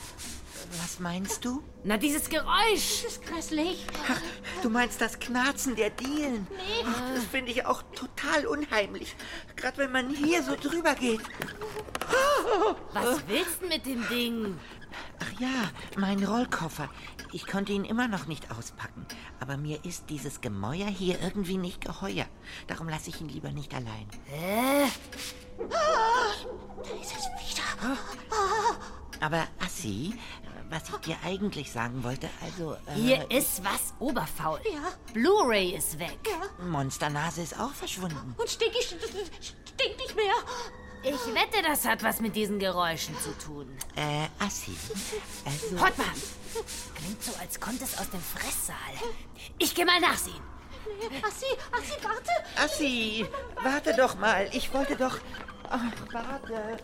Was 0.80 1.00
meinst 1.00 1.44
du? 1.44 1.62
Na, 1.82 1.96
dieses 1.96 2.28
Geräusch. 2.28 3.02
Das 3.02 3.12
ist 3.12 3.26
grässlich. 3.26 3.86
Ach, 4.08 4.20
du 4.62 4.70
meinst 4.70 5.00
das 5.00 5.18
Knarzen 5.18 5.74
der 5.74 5.90
Dielen? 5.90 6.46
Nee. 6.50 6.84
Ach, 6.86 7.14
das 7.14 7.24
finde 7.24 7.50
ich 7.50 7.64
auch 7.66 7.82
total 7.94 8.46
unheimlich. 8.46 9.16
Gerade 9.56 9.78
wenn 9.78 9.92
man 9.92 10.10
hier 10.10 10.42
so 10.42 10.56
drüber 10.56 10.94
geht. 10.94 11.22
Was 12.92 13.26
willst 13.28 13.62
du 13.62 13.66
mit 13.66 13.86
dem 13.86 14.06
Ding? 14.08 14.58
Ach 15.20 15.40
ja, 15.40 15.70
mein 15.96 16.22
Rollkoffer. 16.24 16.88
Ich 17.32 17.46
konnte 17.46 17.72
ihn 17.72 17.84
immer 17.84 18.08
noch 18.08 18.26
nicht 18.26 18.50
auspacken. 18.50 19.06
Aber 19.38 19.56
mir 19.56 19.84
ist 19.84 20.10
dieses 20.10 20.40
Gemäuer 20.40 20.86
hier 20.86 21.20
irgendwie 21.20 21.58
nicht 21.58 21.80
geheuer. 21.80 22.26
Darum 22.66 22.88
lasse 22.88 23.10
ich 23.10 23.20
ihn 23.20 23.28
lieber 23.28 23.50
nicht 23.50 23.72
allein. 23.74 24.08
Hä? 24.26 24.90
Da 25.58 26.90
ist 27.00 27.12
es 27.12 27.26
wieder. 27.26 27.96
Aber 29.20 29.46
Assi, 29.64 30.14
was 30.70 30.88
ich 30.88 30.96
dir 30.96 31.16
eigentlich 31.24 31.70
sagen 31.70 32.02
wollte, 32.02 32.28
also... 32.42 32.74
Äh, 32.86 32.94
Hier 32.94 33.30
ist 33.30 33.62
was 33.64 33.94
oberfaul. 33.98 34.60
Ja. 34.72 34.92
Blu-ray 35.12 35.76
ist 35.76 35.98
weg. 35.98 36.18
Monsternase 36.62 37.42
ist 37.42 37.58
auch 37.60 37.72
verschwunden. 37.72 38.34
Und 38.38 38.48
stinkt 38.48 38.74
nicht 38.76 40.16
mehr. 40.16 40.34
Ich 41.02 41.34
wette, 41.34 41.62
das 41.62 41.86
hat 41.86 42.02
was 42.02 42.20
mit 42.20 42.36
diesen 42.36 42.58
Geräuschen 42.58 43.14
zu 43.20 43.36
tun. 43.38 43.68
Äh, 43.96 44.26
Assi, 44.38 44.76
also... 45.44 45.78
Hört 45.78 45.96
mal. 45.98 46.06
Klingt 46.94 47.22
so, 47.22 47.32
als 47.40 47.60
kommt 47.60 47.80
es 47.82 47.98
aus 47.98 48.10
dem 48.10 48.20
Fresssaal. 48.20 48.76
Ich 49.58 49.74
geh 49.74 49.84
mal 49.84 50.00
nachsehen. 50.00 50.42
Assi, 51.22 51.46
Assi, 51.72 51.96
warte. 52.02 52.30
Assi, 52.56 53.26
warte 53.62 53.94
doch 53.94 54.18
mal. 54.18 54.48
Ich 54.52 54.72
wollte 54.72 54.96
doch... 54.96 55.18
Ach, 55.68 55.80
warte. 56.12 56.78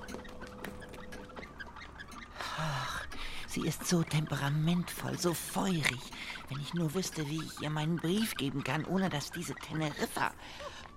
Ach, 2.59 3.05
sie 3.49 3.67
ist 3.67 3.87
so 3.87 4.03
temperamentvoll, 4.03 5.19
so 5.19 5.35
feurig. 5.35 6.01
Wenn 6.49 6.61
ich 6.61 6.75
nur 6.75 6.95
wüsste, 6.95 7.29
wie 7.29 7.43
ich 7.43 7.61
ihr 7.61 7.71
meinen 7.71 7.97
Brief 7.97 8.35
geben 8.35 8.63
kann, 8.65 8.85
ohne 8.85 9.11
dass 9.11 9.31
diese 9.31 9.55
Teneriffa... 9.55 10.33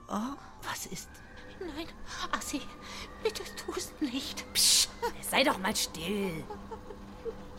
Oh, 0.08 0.36
was 0.64 0.86
ist... 0.88 1.10
Nein, 1.60 1.88
Assi, 2.32 2.62
bitte 3.24 3.44
tu's 3.56 3.92
nicht. 4.00 4.46
Psst, 4.54 4.90
sei 5.22 5.44
doch 5.44 5.58
mal 5.58 5.76
still. 5.76 6.44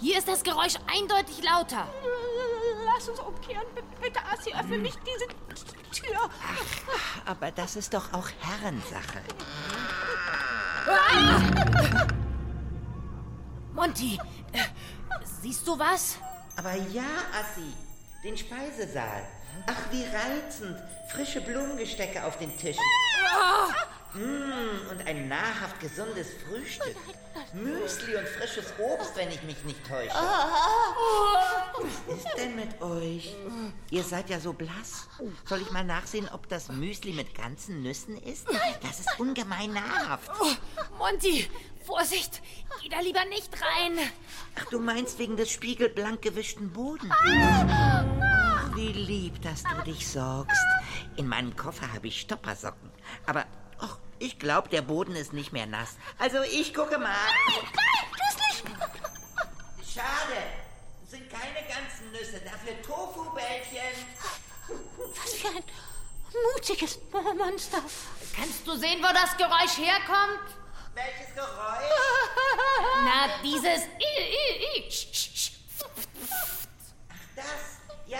Hier 0.00 0.18
ist 0.18 0.28
das 0.28 0.42
Geräusch 0.42 0.76
eindeutig 0.86 1.42
lauter. 1.42 1.86
Lass 2.86 3.08
uns 3.08 3.20
umkehren. 3.20 3.66
Bitte, 4.00 4.18
Assi, 4.32 4.50
öffne 4.54 4.78
nicht 4.78 4.98
diese 5.06 5.26
Tür. 5.92 6.30
Aber 7.26 7.50
das 7.50 7.76
ist 7.76 7.92
doch 7.92 8.12
auch 8.14 8.28
Herrensache. 8.40 9.20
Monty, 13.74 14.18
äh, 14.52 14.58
siehst 15.42 15.66
du 15.68 15.78
was? 15.78 16.16
Aber 16.56 16.74
ja, 16.74 17.04
Assi, 17.38 17.74
den 18.24 18.36
Speisesaal. 18.36 19.22
Ach, 19.66 19.92
wie 19.92 20.04
reizend. 20.04 20.76
Frische 21.10 21.40
Blumengestecke 21.40 22.24
auf 22.24 22.38
den 22.38 22.56
Tischen. 22.56 22.82
Oh, 23.36 23.72
Mm, 24.12 24.90
und 24.90 25.06
ein 25.06 25.28
nahrhaft 25.28 25.78
gesundes 25.78 26.28
Frühstück. 26.44 26.96
Müsli 27.54 28.16
und 28.16 28.28
frisches 28.28 28.72
Obst, 28.78 29.16
wenn 29.16 29.30
ich 29.30 29.42
mich 29.42 29.62
nicht 29.64 29.84
täusche. 29.86 30.14
Was 30.14 32.16
ist 32.16 32.26
denn 32.36 32.56
mit 32.56 32.80
euch? 32.80 33.34
Ihr 33.90 34.04
seid 34.04 34.30
ja 34.30 34.38
so 34.38 34.52
blass. 34.52 35.08
Soll 35.46 35.62
ich 35.62 35.70
mal 35.70 35.84
nachsehen, 35.84 36.28
ob 36.32 36.48
das 36.48 36.68
Müsli 36.68 37.12
mit 37.12 37.34
ganzen 37.34 37.82
Nüssen 37.82 38.16
ist? 38.16 38.46
Das 38.82 39.00
ist 39.00 39.18
ungemein 39.18 39.72
nahrhaft. 39.72 40.30
Monty, 40.98 41.48
Vorsicht! 41.84 42.42
Geh 42.82 42.88
da 42.88 43.00
lieber 43.00 43.24
nicht 43.26 43.52
rein! 43.54 43.98
Ach, 44.56 44.64
du 44.66 44.78
meinst 44.78 45.18
wegen 45.18 45.36
des 45.36 45.50
spiegelblank 45.50 46.22
gewischten 46.22 46.72
Bodens? 46.72 47.12
Ach, 47.12 48.76
wie 48.76 48.92
lieb, 48.92 49.40
dass 49.42 49.64
du 49.64 49.82
dich 49.84 50.06
sorgst. 50.06 50.60
In 51.16 51.26
meinem 51.26 51.56
Koffer 51.56 51.92
habe 51.92 52.08
ich 52.08 52.20
Stoppersocken. 52.20 52.90
Aber, 53.26 53.46
ich 54.20 54.38
glaube, 54.38 54.68
der 54.68 54.82
Boden 54.82 55.16
ist 55.16 55.32
nicht 55.32 55.52
mehr 55.52 55.66
nass. 55.66 55.96
Also, 56.18 56.42
ich 56.42 56.74
gucke 56.74 56.98
mal. 56.98 57.08
Nein, 57.08 57.68
nein, 57.74 58.06
tu's 58.12 58.64
nicht. 58.64 59.94
Schade. 59.94 60.42
Sind 61.08 61.28
keine 61.30 61.66
ganzen 61.66 62.12
Nüsse, 62.12 62.40
dafür 62.44 62.80
Tofu-Bällchen. 62.82 64.06
Was 65.16 65.34
für 65.34 65.48
ein 65.48 65.64
mutiges 66.54 66.98
Monster. 67.12 67.78
Kannst 68.36 68.66
du 68.66 68.76
sehen, 68.76 69.02
wo 69.02 69.12
das 69.12 69.36
Geräusch 69.36 69.78
herkommt? 69.78 70.54
Welches 70.94 71.34
Geräusch? 71.34 71.90
Na, 73.04 73.42
dieses. 73.42 73.82
Sch. 74.90 75.52
Das? 77.34 77.80
Ja. 78.06 78.18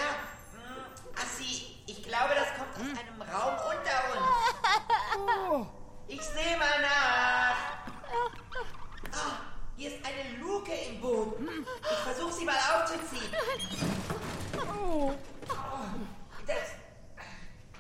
Hm, 0.53 1.23
Assi, 1.23 1.77
ich 1.87 2.03
glaube, 2.03 2.35
das 2.35 2.49
kommt 2.57 2.75
aus 2.75 2.99
einem 2.99 3.23
Raum 3.23 3.55
unter 3.69 5.59
uns. 5.59 5.67
Ich 6.13 6.21
sehe 6.23 6.57
mal 6.59 6.81
nach. 6.83 7.57
Ah, 9.13 9.37
hier 9.77 9.91
ist 9.95 10.05
eine 10.05 10.39
Luke 10.41 10.73
im 10.73 11.01
Boden. 11.01 11.65
Ich 11.83 11.99
versuche 11.99 12.33
sie 12.33 12.45
mal 12.45 12.57
aufzuziehen. 12.75 13.33
Oh, 14.83 15.13
Das, 16.49 16.57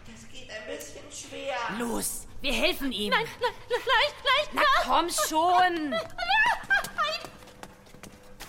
das 0.07 0.29
geht 0.33 0.49
ein 0.49 0.67
bisschen 0.69 1.03
schwer. 1.11 1.57
Los, 1.77 2.29
wir 2.41 2.53
helfen 2.53 2.93
ihm. 2.93 3.11
Nein, 3.11 3.27
nein, 3.41 3.53
nein, 3.69 4.13
nein, 4.25 4.47
Na 4.55 4.63
komm 4.85 5.09
schon. 5.11 5.95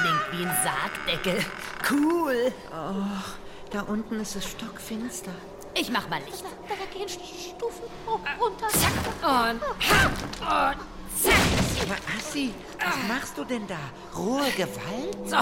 Klingt 0.00 0.32
wie 0.32 0.46
ein 0.46 0.56
Sargdeckel. 0.62 1.44
Cool. 1.90 2.52
Oh, 2.70 3.32
da 3.70 3.82
unten 3.82 4.20
ist 4.20 4.36
es 4.36 4.44
stockfinster. 4.50 5.32
Ich 5.74 5.90
mach 5.90 6.08
mal 6.08 6.20
Licht. 6.22 6.44
Da 6.68 6.74
gehen 6.92 7.08
Stufen 7.08 7.84
hoch, 8.06 8.20
runter. 8.40 8.68
Zack 8.68 8.92
und 9.22 9.60
ha 9.62 10.70
und 10.70 10.78
zack. 11.20 11.32
Aber 11.82 11.96
Assi, 12.16 12.54
was 12.78 12.96
machst 13.08 13.38
du 13.38 13.44
denn 13.44 13.66
da? 13.66 13.78
Rohe 14.16 14.50
Gewalt? 14.52 15.16
So. 15.24 15.38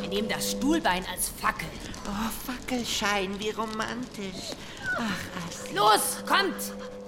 Wir 0.00 0.08
nehmen 0.08 0.28
das 0.28 0.52
Stuhlbein 0.52 1.04
als 1.10 1.28
Fackel. 1.28 1.68
Oh, 2.06 2.30
Fackelschein, 2.46 3.38
wie 3.38 3.50
romantisch. 3.50 4.52
Ach, 4.96 5.48
Assi. 5.48 5.74
Los, 5.74 6.22
kommt. 6.26 6.54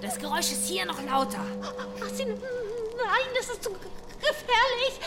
Das 0.01 0.17
Geräusch 0.17 0.51
ist 0.51 0.67
hier 0.67 0.85
noch 0.85 1.01
lauter. 1.03 1.45
Ach, 1.61 2.09
sie, 2.13 2.25
nein, 2.25 3.29
das 3.35 3.49
ist 3.49 3.63
zu 3.63 3.71
gefährlich. 4.29 4.99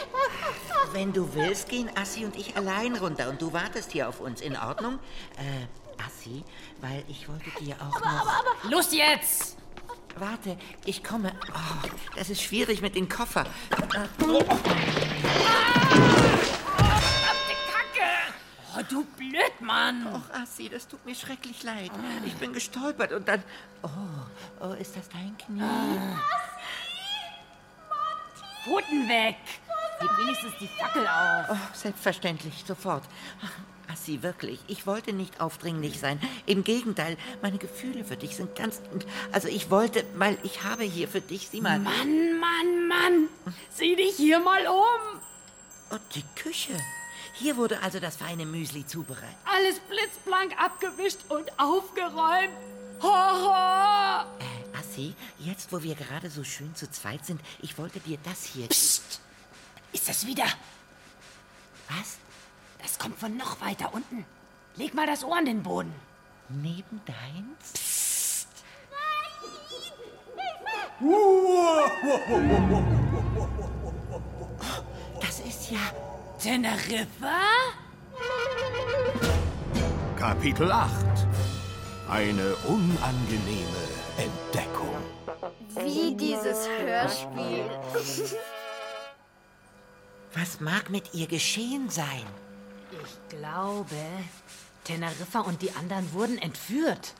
Wenn 0.92 1.12
du 1.12 1.34
willst, 1.34 1.68
gehen 1.68 1.90
Assi 1.96 2.24
und 2.24 2.36
ich 2.36 2.56
allein 2.56 2.96
runter 2.96 3.28
und 3.28 3.40
du 3.42 3.52
wartest 3.52 3.92
hier 3.92 4.08
auf 4.08 4.20
uns. 4.20 4.40
In 4.40 4.56
Ordnung? 4.56 4.98
Äh, 5.36 5.66
Assi, 6.02 6.44
weil 6.80 7.04
ich 7.08 7.28
wollte 7.28 7.50
dir 7.60 7.76
auch 7.76 8.00
noch... 8.00 8.70
Los 8.70 8.92
jetzt. 8.92 9.56
Warte, 10.16 10.56
ich 10.84 11.04
komme. 11.04 11.32
Oh, 11.52 11.88
das 12.16 12.30
ist 12.30 12.42
schwierig 12.42 12.80
mit 12.80 12.94
dem 12.94 13.08
Koffer. 13.08 13.44
Oh, 18.76 18.82
du 18.88 19.04
Blödmann. 19.16 20.06
Och, 20.14 20.34
Assi, 20.34 20.68
das 20.68 20.88
tut 20.88 21.04
mir 21.04 21.14
schrecklich 21.14 21.62
leid. 21.62 21.90
Ich 22.24 22.34
bin 22.34 22.52
gestolpert 22.52 23.12
und 23.12 23.26
dann... 23.28 23.42
Oh, 23.82 23.88
oh, 24.60 24.72
ist 24.72 24.96
das 24.96 25.08
dein 25.08 25.36
Knie? 25.38 25.62
Pfoten 28.64 29.08
weg. 29.08 29.36
Gib 30.00 30.18
wenigstens 30.18 30.52
die 30.60 30.68
Fackel 30.68 31.06
auf. 31.06 31.46
Oh, 31.50 31.74
selbstverständlich, 31.74 32.64
sofort. 32.66 33.02
Ach, 33.44 33.92
Assi, 33.92 34.22
wirklich, 34.22 34.60
ich 34.68 34.86
wollte 34.86 35.12
nicht 35.12 35.40
aufdringlich 35.40 35.98
sein. 35.98 36.20
Im 36.46 36.62
Gegenteil, 36.62 37.16
meine 37.42 37.58
Gefühle 37.58 38.04
für 38.04 38.16
dich 38.16 38.36
sind 38.36 38.54
ganz... 38.54 38.80
Also 39.32 39.48
ich 39.48 39.70
wollte, 39.70 40.04
weil 40.16 40.38
ich 40.42 40.62
habe 40.62 40.84
hier 40.84 41.08
für 41.08 41.20
dich, 41.20 41.48
sieh 41.48 41.60
mal... 41.60 41.78
Mann, 41.78 42.38
Mann, 42.38 42.88
Mann. 42.88 43.28
Sieh 43.70 43.96
dich 43.96 44.16
hier 44.16 44.40
mal 44.40 44.66
um. 44.66 45.20
Und 45.90 46.02
die 46.14 46.24
Küche. 46.40 46.76
Hier 47.34 47.56
wurde 47.56 47.80
also 47.82 47.98
das 47.98 48.16
feine 48.16 48.46
Müsli 48.46 48.86
zubereitet. 48.86 49.36
Alles 49.44 49.80
blitzblank 49.80 50.52
abgewischt 50.60 51.20
und 51.28 51.50
aufgeräumt. 51.58 52.52
Horror! 53.00 54.26
Äh, 54.38 54.78
Assi, 54.78 55.14
jetzt 55.38 55.72
wo 55.72 55.82
wir 55.82 55.94
gerade 55.94 56.30
so 56.30 56.44
schön 56.44 56.74
zu 56.74 56.90
zweit 56.90 57.24
sind, 57.24 57.40
ich 57.60 57.78
wollte 57.78 58.00
dir 58.00 58.18
das 58.24 58.44
hier... 58.44 58.68
Psst. 58.68 59.20
Ist 59.92 60.08
das 60.08 60.26
wieder? 60.26 60.44
Was? 61.88 62.18
Das 62.82 62.98
kommt 62.98 63.18
von 63.18 63.36
noch 63.36 63.60
weiter 63.60 63.94
unten. 63.94 64.24
Leg 64.76 64.94
mal 64.94 65.06
das 65.06 65.24
Ohr 65.24 65.36
an 65.36 65.46
den 65.46 65.62
Boden. 65.62 65.94
Neben 66.48 67.00
deins? 67.06 68.46
Das 75.20 75.40
ist 75.40 75.70
ja... 75.70 75.78
Teneriffa? 76.38 77.40
Kapitel 80.16 80.70
8 80.70 81.27
Eine 82.10 82.56
unangenehme 82.66 83.84
Entdeckung. 84.16 84.96
Wie 85.74 86.16
dieses 86.16 86.66
Hörspiel. 86.66 87.68
Was 90.32 90.60
mag 90.60 90.88
mit 90.88 91.12
ihr 91.12 91.26
geschehen 91.26 91.90
sein? 91.90 92.24
Ich 92.92 93.36
glaube, 93.36 93.94
Teneriffa 94.84 95.40
und 95.40 95.60
die 95.60 95.70
anderen 95.72 96.10
wurden 96.14 96.38
entführt. 96.38 97.12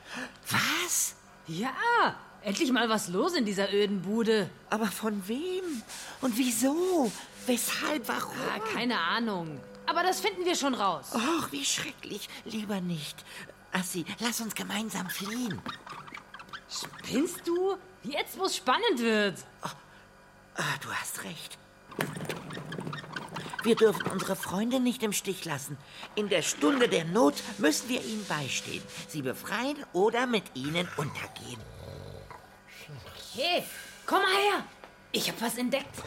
Was? 0.48 1.16
Ja, 1.46 2.16
endlich 2.42 2.72
mal 2.72 2.88
was 2.88 3.08
los 3.08 3.34
in 3.34 3.44
dieser 3.44 3.70
öden 3.72 4.00
Bude. 4.00 4.48
Aber 4.70 4.86
von 4.86 5.28
wem? 5.28 5.82
Und 6.22 6.38
wieso? 6.38 7.12
Weshalb? 7.46 8.08
Warum? 8.08 8.34
Ah, 8.54 8.60
keine 8.72 8.98
Ahnung. 8.98 9.60
Aber 9.84 10.02
das 10.02 10.20
finden 10.20 10.46
wir 10.46 10.54
schon 10.54 10.74
raus. 10.74 11.10
Och, 11.14 11.52
wie 11.52 11.64
schrecklich. 11.64 12.28
Lieber 12.46 12.80
nicht. 12.80 13.24
Assi, 13.72 14.04
lass 14.20 14.40
uns 14.40 14.54
gemeinsam 14.54 15.08
fliehen. 15.08 15.60
Spinnst 16.70 17.46
du? 17.46 17.76
Jetzt, 18.02 18.38
wo 18.38 18.44
es 18.44 18.56
spannend 18.56 18.98
wird. 18.98 19.44
Ah, 19.62 20.76
du 20.80 20.92
hast 20.92 21.24
recht. 21.24 21.58
Wir 23.62 23.76
dürfen 23.76 24.02
unsere 24.10 24.36
Freunde 24.36 24.80
nicht 24.80 25.02
im 25.02 25.12
Stich 25.12 25.44
lassen. 25.44 25.76
In 26.14 26.28
der 26.28 26.42
Stunde 26.42 26.88
der 26.88 27.04
Not 27.04 27.34
müssen 27.58 27.88
wir 27.88 28.02
ihnen 28.04 28.24
beistehen, 28.26 28.82
sie 29.08 29.22
befreien 29.22 29.76
oder 29.92 30.26
mit 30.26 30.44
ihnen 30.54 30.88
untergehen. 30.96 31.60
Hey, 33.34 33.64
komm 34.06 34.22
mal 34.22 34.30
her. 34.30 34.64
Ich 35.12 35.28
hab 35.28 35.40
was 35.40 35.58
entdeckt. 35.58 36.02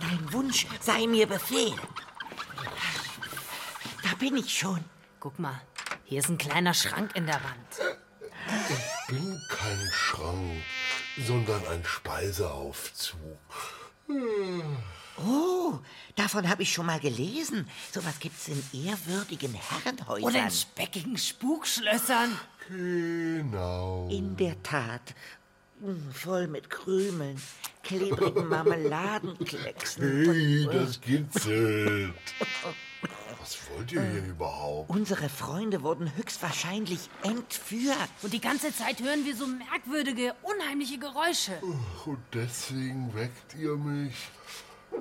Dein 0.00 0.32
Wunsch 0.32 0.66
sei 0.80 1.06
mir 1.06 1.26
Befehl. 1.26 1.74
Da 4.02 4.14
bin 4.18 4.36
ich 4.36 4.56
schon. 4.56 4.84
Guck 5.18 5.38
mal, 5.38 5.60
hier 6.10 6.18
ist 6.18 6.28
ein 6.28 6.38
kleiner 6.38 6.74
Schrank 6.74 7.14
in 7.14 7.24
der 7.26 7.36
Wand. 7.36 7.96
bin 9.06 9.40
kein 9.48 9.88
Schrank, 9.92 10.60
sondern 11.24 11.64
ein 11.68 11.84
Speiseaufzug. 11.84 13.38
Oh, 15.24 15.78
davon 16.16 16.48
habe 16.48 16.64
ich 16.64 16.72
schon 16.72 16.86
mal 16.86 16.98
gelesen. 16.98 17.68
Sowas 17.92 18.18
gibt's 18.18 18.48
in 18.48 18.60
ehrwürdigen 18.72 19.54
Herrenhäusern. 19.54 20.24
Oder 20.24 20.42
in 20.42 20.50
speckigen 20.50 21.16
Spukschlössern. 21.16 22.36
Genau. 22.68 24.08
In 24.10 24.36
der 24.36 24.60
Tat. 24.64 25.14
Mm, 25.78 26.10
Voll 26.10 26.48
mit 26.48 26.70
Krümeln, 26.70 27.40
klebrigen 27.84 28.48
Marmeladenklecksen. 28.48 30.02
Hey, 30.02 30.68
das 30.72 31.00
kitzelt. 31.00 32.14
Was 33.40 33.58
wollt 33.70 33.90
ihr 33.92 34.02
hier 34.02 34.24
überhaupt? 34.24 34.90
Unsere 34.90 35.28
Freunde 35.28 35.82
wurden 35.82 36.14
höchstwahrscheinlich 36.16 37.08
entführt. 37.22 37.96
Und 38.22 38.32
die 38.32 38.40
ganze 38.40 38.74
Zeit 38.74 39.00
hören 39.00 39.24
wir 39.24 39.34
so 39.34 39.46
merkwürdige, 39.46 40.34
unheimliche 40.42 40.98
Geräusche. 40.98 41.58
Und 42.04 42.18
deswegen 42.34 43.14
weckt 43.14 43.54
ihr 43.58 43.76
mich. 43.76 44.14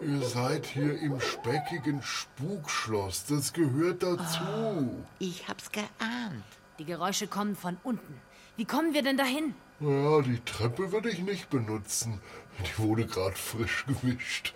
Ihr 0.02 0.22
seid 0.22 0.66
hier 0.68 1.00
im 1.00 1.20
speckigen 1.20 2.02
Spukschloss. 2.02 3.26
Das 3.26 3.52
gehört 3.52 4.04
dazu. 4.04 5.06
Ich 5.18 5.48
hab's 5.48 5.72
geahnt. 5.72 6.44
Die 6.78 6.86
Geräusche 6.86 7.28
kommen 7.28 7.56
von 7.56 7.78
unten. 7.84 8.22
Wie 8.56 8.66
kommen 8.66 8.94
wir 8.94 9.02
denn 9.02 9.18
dahin? 9.18 9.54
Naja, 9.80 10.22
die 10.22 10.40
Treppe 10.46 10.92
würde 10.92 11.10
ich 11.10 11.20
nicht 11.20 11.50
benutzen. 11.50 12.22
Die 12.60 12.82
wurde 12.82 13.06
gerade 13.06 13.36
frisch 13.36 13.86
gewischt. 13.86 14.54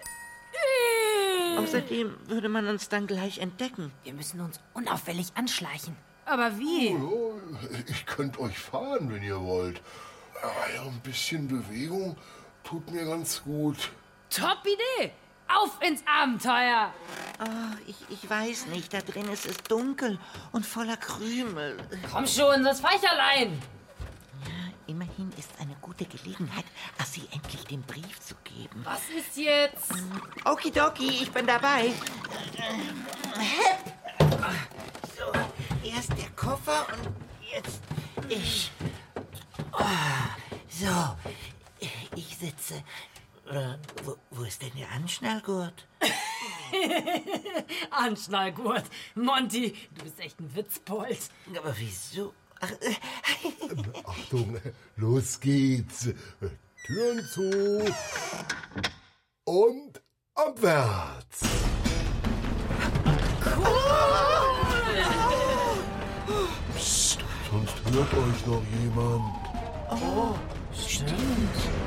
Außerdem 1.58 2.16
würde 2.28 2.50
man 2.50 2.68
uns 2.68 2.90
dann 2.90 3.08
gleich 3.08 3.40
entdecken. 3.40 3.92
Wir 4.04 4.14
müssen 4.14 4.42
uns 4.42 4.60
unauffällig 4.74 5.28
anschleichen. 5.36 5.96
Aber 6.26 6.58
wie? 6.58 6.96
Oh, 6.96 7.34
ja, 7.72 7.80
ich 7.88 8.06
könnte 8.06 8.40
euch 8.40 8.58
fahren, 8.58 9.14
wenn 9.14 9.24
ihr 9.24 9.40
wollt. 9.42 9.82
Ja, 10.76 10.84
ein 10.84 11.00
bisschen 11.02 11.48
Bewegung 11.48 12.16
tut 12.64 12.90
mir 12.92 13.06
ganz 13.06 13.44
gut. 13.44 13.92
Top 14.30 14.60
Idee! 14.64 15.12
Auf 15.48 15.78
ins 15.82 16.04
Abenteuer! 16.08 16.92
Oh, 17.40 17.76
ich, 17.86 17.96
ich 18.10 18.30
weiß 18.30 18.68
nicht, 18.68 18.94
da 18.94 19.02
drin 19.02 19.28
ist 19.30 19.46
es 19.46 19.58
dunkel 19.58 20.18
und 20.52 20.66
voller 20.66 20.98
Krümel. 20.98 21.78
Komm 22.12 22.26
schon, 22.26 22.64
das 22.64 22.80
Feicherlein! 22.80 23.62
Immerhin 24.88 25.32
ist 25.38 25.50
eine 25.60 25.76
gute 25.82 26.06
Gelegenheit, 26.06 26.66
Assi 26.98 27.22
endlich 27.32 27.64
den 27.66 27.82
Brief 27.84 28.20
zu 28.20 28.36
geben. 28.44 28.82
Was 28.84 29.02
ist 29.10 29.38
jetzt? 29.38 29.92
Okidoki, 30.46 31.08
ich 31.24 31.32
bin 31.32 31.48
dabei. 31.48 31.94
So, 35.18 35.32
erst 35.90 36.10
der 36.18 36.30
Koffer 36.36 36.86
und 36.94 37.16
jetzt 37.54 37.82
ich. 38.28 38.72
Ah, 39.72 40.36
so, 40.68 41.18
ich 42.16 42.38
sitze. 42.38 42.84
Wo, 44.04 44.18
wo 44.32 44.44
ist 44.44 44.62
denn 44.62 44.72
der 44.78 44.90
Anschnallgurt? 44.92 45.88
Anschnallgurt. 47.92 48.86
Monty, 49.16 49.76
du 49.96 50.04
bist 50.04 50.20
echt 50.20 50.40
ein 50.40 50.54
Witzbold. 50.56 51.20
Aber 51.56 51.74
wieso? 51.78 52.34
Ach, 52.64 52.72
Achtung, 54.06 54.58
los 54.96 55.38
geht's. 55.42 56.10
Türen 56.86 57.26
zu. 57.26 57.84
Und 59.44 60.02
abwärts. 60.34 61.42
Psst, 66.76 67.20
sonst 67.52 67.76
hört 67.92 68.14
euch 68.14 68.46
noch 68.48 68.64
jemand. 68.82 69.36
Oh, 69.92 70.36
stimmt. 70.74 71.83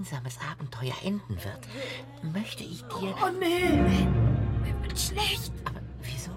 Gemeinsames 0.00 0.38
Abenteuer 0.50 0.94
enden 1.04 1.36
wird, 1.44 2.32
möchte 2.34 2.64
ich 2.64 2.82
dir... 2.82 3.14
Oh 3.22 3.30
nee! 3.38 3.68
Mir 3.68 4.82
wird 4.82 4.98
schlecht. 4.98 5.52
Aber 5.64 5.80
wieso? 6.02 6.30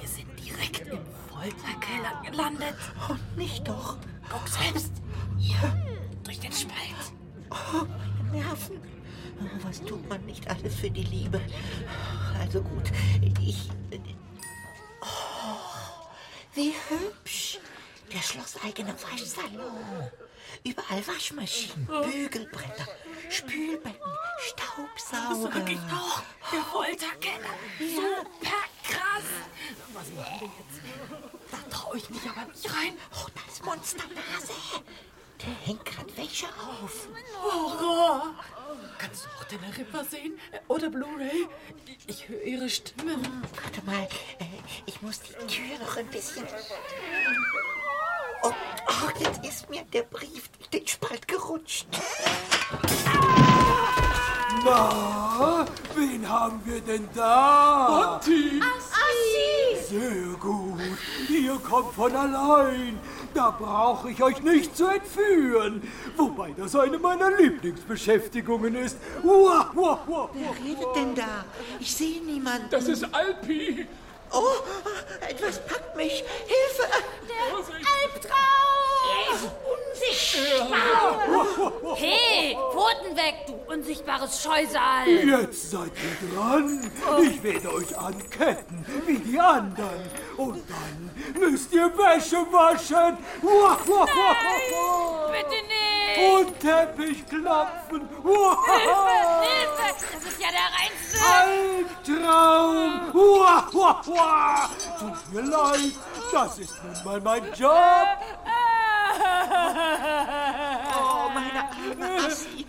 Wir 0.00 0.08
sind 0.08 0.28
direkt 0.38 0.88
im 0.88 1.00
Folterkeller 1.28 2.22
gelandet. 2.28 2.74
Oh, 3.08 3.14
nicht 3.36 3.66
doch. 3.66 3.98
Guck 4.28 4.48
selbst. 4.48 4.92
Hier, 5.38 5.56
durch 6.24 6.40
den 6.40 6.52
Spalt. 6.52 7.12
Oh, 7.50 7.84
meine 7.84 8.44
Nerven. 8.44 8.80
Was 9.62 9.82
tut 9.82 10.08
man 10.08 10.24
nicht 10.24 10.48
alles 10.48 10.74
für 10.74 10.90
die 10.90 11.04
Liebe? 11.04 11.40
Also 12.40 12.62
gut, 12.62 12.90
ich... 13.40 13.70
Oh, 15.02 16.08
wie 16.54 16.72
hübsch. 16.88 17.58
Der 18.12 18.22
schlosseigene 18.22 18.94
Waschsalon. 18.94 20.10
Überall 20.64 21.06
Waschmaschinen, 21.06 21.86
Bügelbretter, 21.86 22.86
Spülbecken, 23.30 24.12
Staubsauger. 24.40 25.52
Sag 25.52 25.70
ich 25.70 25.78
doch, 25.90 26.22
der 26.52 26.62
Folterkeller. 26.62 27.54
Super 27.78 28.62
krass. 28.84 29.24
Was 29.92 30.10
machen 30.10 30.40
wir 30.40 30.46
jetzt? 30.46 30.80
Da 31.50 31.58
traue 31.76 31.96
ich 31.98 32.10
mich 32.10 32.22
aber 32.28 32.44
nicht 32.46 32.66
rein. 32.70 32.96
Oh, 33.14 33.26
das 33.46 33.62
Monsternase. 33.62 34.52
Der 35.40 35.54
hängt 35.66 35.84
grad 35.84 36.16
Wäsche 36.16 36.46
auf. 36.46 37.08
Horror. 37.42 38.34
Kannst 38.98 39.24
du 39.24 39.28
auch 39.30 39.44
Teneriffa 39.44 40.04
sehen? 40.04 40.38
Oder 40.68 40.90
Blu-ray? 40.90 41.46
Ich 42.06 42.28
höre 42.28 42.42
ihre 42.42 42.68
Stimme. 42.70 43.18
Warte 43.62 43.82
mal, 43.84 44.08
äh, 44.38 44.44
ich 44.86 45.02
muss 45.02 45.20
die 45.20 45.34
Tür 45.46 45.78
noch 45.78 45.96
ein 45.96 46.06
bisschen... 46.08 46.46
Oh, 48.42 48.50
oh, 48.88 49.10
jetzt 49.18 49.44
ist 49.44 49.70
mir 49.70 49.82
der 49.92 50.02
Brief 50.02 50.48
durch 50.58 50.68
den 50.70 50.86
Spalt 50.86 51.26
gerutscht. 51.28 51.86
Na, 54.64 55.66
wen 55.94 56.28
haben 56.28 56.60
wir 56.64 56.80
denn 56.80 57.08
da? 57.14 58.18
Monty! 58.20 58.60
Assi! 58.60 59.86
Sehr 59.88 60.36
gut. 60.40 60.80
Ihr 61.28 61.56
kommt 61.58 61.94
von 61.94 62.14
allein. 62.16 62.98
Da 63.32 63.50
brauche 63.50 64.10
ich 64.10 64.22
euch 64.22 64.42
nicht 64.42 64.76
zu 64.76 64.86
entführen. 64.86 65.82
Wobei 66.16 66.52
das 66.56 66.74
eine 66.74 66.98
meiner 66.98 67.36
Lieblingsbeschäftigungen 67.36 68.74
ist. 68.74 68.96
Uah, 69.22 69.70
uah, 69.74 70.00
uah, 70.08 70.30
Wer 70.32 70.50
redet 70.64 70.96
denn 70.96 71.14
da? 71.14 71.44
Ich 71.78 71.94
sehe 71.94 72.20
niemanden. 72.22 72.68
Das 72.70 72.88
ist 72.88 73.04
Alpi! 73.14 73.86
Oh, 74.32 74.42
etwas 75.28 75.58
packt 75.66 75.96
mich. 75.96 76.24
Hilfe! 76.46 76.88
Albtraum! 78.02 79.08
Er 79.08 79.34
ist 79.34 79.44
unsichtbar. 79.72 81.14
Hey, 81.96 82.56
Pfoten 82.72 83.16
weg, 83.16 83.34
du 83.46 83.54
unsichtbares 83.72 84.42
Scheusal. 84.42 85.06
Jetzt 85.08 85.70
seid 85.70 85.92
ihr 85.94 86.16
dran. 86.34 86.90
Ich 87.22 87.40
werde 87.42 87.72
euch 87.72 87.96
anketten, 87.96 88.84
wie 89.06 89.18
die 89.18 89.38
anderen. 89.38 90.02
Und 90.36 90.62
dann 90.68 91.10
müsst 91.38 91.72
ihr 91.72 91.90
Wäsche 91.96 92.46
waschen. 92.52 93.18
Uah. 93.42 93.76
Bitte 95.32 95.60
nicht. 95.66 96.18
Und 96.32 96.60
Teppich 96.60 97.26
klopfen. 97.26 98.08
Hilfe, 98.22 98.80
Hilfe, 99.42 99.86
das 100.12 100.24
ist 100.24 100.40
ja 100.40 100.48
der 100.50 100.68
reinste. 100.76 101.16
Albtraum. 102.16 102.90
Tut 104.98 105.18
mir 105.32 105.42
leid, 105.42 105.94
das 106.32 106.58
ist 106.58 106.76
nun 106.84 106.98
mal 107.04 107.20
mein 107.20 107.44
Job. 107.54 108.18
Oh, 110.98 111.28
meine 111.34 111.60
arme 111.62 112.26
Assi. 112.26 112.66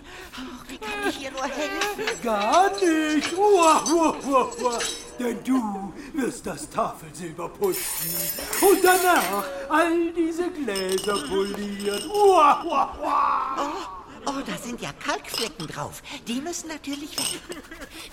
Wie 0.80 0.86
kann 0.86 1.09
ich 1.09 1.23
ihr 1.23 1.32
nur 1.32 1.43
helfen? 1.43 2.21
Gar 2.23 2.69
nicht. 2.71 3.34
Uah, 3.34 3.84
uah, 3.91 4.15
uah, 4.28 4.51
uah. 4.61 4.80
Denn 5.19 5.43
du 5.43 5.93
wirst 6.13 6.45
das 6.45 6.69
Tafelsilber 6.69 7.49
putzen 7.49 8.13
und 8.61 8.84
danach 8.84 9.43
all 9.69 10.11
diese 10.11 10.49
Gläser 10.51 11.17
polieren. 11.28 12.03
Uah, 12.11 12.63
uah, 12.63 12.97
uah. 13.01 13.57
Oh, 13.57 14.30
oh, 14.30 14.41
da 14.45 14.55
sind 14.57 14.80
ja 14.80 14.91
Kalkflecken 14.93 15.65
drauf. 15.67 16.03
Die 16.28 16.39
müssen 16.39 16.67
natürlich 16.67 17.17
weg. 17.17 17.41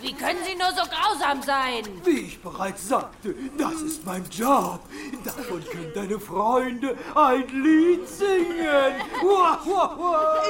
Wie 0.00 0.14
können 0.14 0.38
Sie 0.46 0.54
nur 0.54 0.70
so 0.70 0.88
grausam 0.88 1.42
sein? 1.42 1.84
Wie 2.04 2.20
ich 2.20 2.40
bereits 2.40 2.88
sagte, 2.88 3.34
das 3.58 3.82
ist 3.82 4.06
mein 4.06 4.24
Job. 4.30 4.80
Davon 5.24 5.62
können 5.70 5.92
deine 5.94 6.18
Freunde 6.18 6.96
ein 7.14 7.46
Lied 7.48 8.08
singen. 8.08 8.94
Uah, 9.22 9.60
uah, 9.66 9.98
uah. 9.98 10.42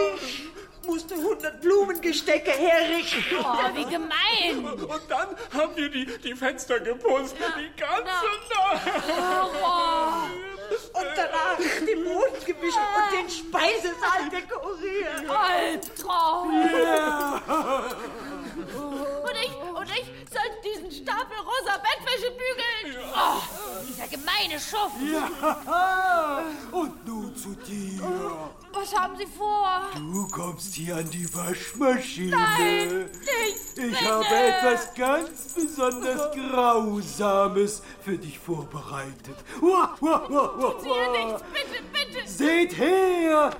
Musste 0.87 1.15
100 1.15 1.61
Blumengestecke 1.61 2.51
herrichten. 2.51 3.25
Oh, 3.41 3.75
wie 3.75 3.85
gemein. 3.85 4.65
Und 4.65 5.03
dann 5.09 5.29
haben 5.53 5.77
wir 5.77 5.89
die, 5.89 6.07
die 6.19 6.35
Fenster 6.35 6.81
geputzt. 6.81 7.37
Die 7.37 7.81
ganze 7.81 8.05
Nacht. 8.05 8.51
Horror. 9.19 10.31
Und 10.93 11.07
danach 11.17 11.59
den 11.87 12.05
Mond 12.05 12.47
gewischt 12.47 12.79
und 12.79 13.13
den 13.13 13.29
Speisesaal 13.31 14.31
dekoriert. 14.31 15.29
Albtraum. 15.29 16.53
Ja. 16.63 17.43
Und 18.55 19.37
ich, 19.43 19.53
und 19.53 19.91
ich 19.91 20.07
soll 20.31 20.49
diesen 20.65 20.91
Stapel 20.91 21.37
rosa 21.39 21.77
Bettwäsche 21.79 22.31
bügeln. 22.31 23.05
Oh, 23.15 23.41
dieser 23.87 24.09
gemeine 24.09 24.61
Schuft. 24.61 24.97
Ja. 25.13 26.45
Und 26.71 27.04
zu 27.35 27.55
dir. 27.67 28.01
Was 28.73 28.93
Was 28.93 29.01
haben 29.01 29.17
Sie 29.17 29.27
vor? 29.27 29.83
Du 29.97 30.27
kommst 30.29 30.75
hier 30.75 30.97
an 30.97 31.09
die 31.11 31.33
Waschmaschine. 31.35 32.37
Nein, 32.37 33.05
nicht 33.05 33.79
Ich 33.79 33.99
bitte. 33.99 34.11
habe 34.11 34.25
etwas 34.27 34.95
ganz 34.95 35.55
besonders 35.55 36.35
Grausames 36.35 37.83
für 38.03 38.19
dich 38.19 38.39
vorbereitet. 38.39 39.37
Uah, 39.61 39.95
uah. 40.01 40.29
nichts, 41.13 41.43
bitte, 41.53 41.83
bitte. 41.93 42.29
Seht 42.29 42.77
her! 42.77 43.51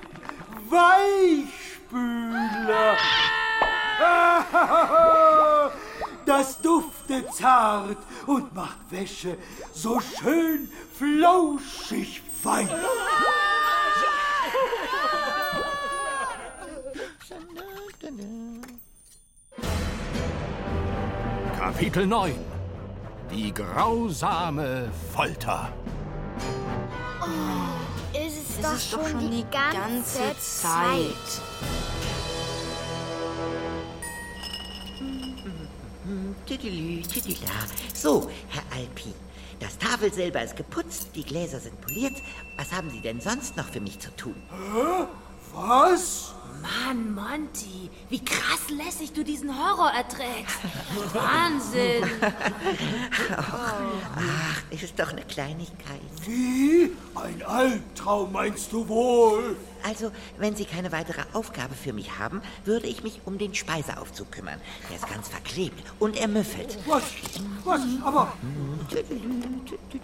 Weichspüler! 1.89 2.97
Das 6.25 6.59
duftet 6.59 7.31
zart 7.35 7.97
und 8.25 8.53
macht 8.55 8.79
Wäsche 8.89 9.37
so 9.73 9.99
schön 9.99 10.71
flauschig 10.97 12.23
fein. 12.45 12.69
Kapitel 21.57 22.05
9 22.05 22.35
Die 23.31 23.51
grausame 23.51 24.89
Folter. 25.13 25.73
Ist 28.13 28.37
es, 28.37 28.57
Es 28.57 28.61
doch, 28.61 28.73
ist 28.73 28.93
doch 28.93 29.01
schon 29.01 29.11
schon 29.11 29.19
die 29.21 29.37
die 29.37 29.45
ganze, 29.49 30.19
ganze 30.19 30.39
Zeit. 30.39 31.31
Tüdelü, 36.45 37.01
tüdela. 37.01 37.57
So, 37.95 38.29
Herr 38.49 38.63
Alpi, 38.77 39.11
das 39.59 39.77
Tafelsilber 39.77 40.43
ist 40.43 40.55
geputzt, 40.55 41.09
die 41.15 41.23
Gläser 41.23 41.59
sind 41.59 41.79
poliert. 41.81 42.15
Was 42.57 42.71
haben 42.71 42.89
Sie 42.89 43.01
denn 43.01 43.21
sonst 43.21 43.57
noch 43.57 43.67
für 43.67 43.79
mich 43.79 43.99
zu 43.99 44.15
tun? 44.15 44.35
Hä? 44.49 45.05
Was? 45.53 46.33
Mann, 46.61 47.13
Monty, 47.13 47.89
wie 48.09 48.23
krass 48.23 48.69
lässig 48.69 49.13
du 49.13 49.23
diesen 49.23 49.49
Horror 49.49 49.91
erträgst. 49.91 50.57
Wahnsinn. 51.13 52.03
Ach, 53.37 54.63
ist 54.71 54.99
doch 54.99 55.11
eine 55.11 55.23
Kleinigkeit. 55.23 56.01
Wie? 56.25 56.91
Ein 57.13 57.43
Albtraum 57.43 58.31
meinst 58.31 58.71
du 58.71 58.87
wohl? 58.87 59.57
Also, 59.85 60.11
wenn 60.39 60.55
Sie 60.55 60.65
keine 60.65 60.91
weitere 60.91 61.21
Aufgabe 61.33 61.75
für 61.75 61.93
mich 61.93 62.17
haben, 62.17 62.41
würde 62.63 62.87
ich 62.87 63.03
mich 63.03 63.21
um 63.25 63.37
den 63.37 63.53
Speiseaufzug 63.53 64.31
kümmern. 64.31 64.59
Der 64.89 64.95
ist 64.95 65.07
ganz 65.07 65.27
verklebt 65.27 65.83
und 65.99 66.17
ermüffelt. 66.17 66.79
Was? 66.87 67.03
Was? 67.63 67.81
Aber. 68.03 68.33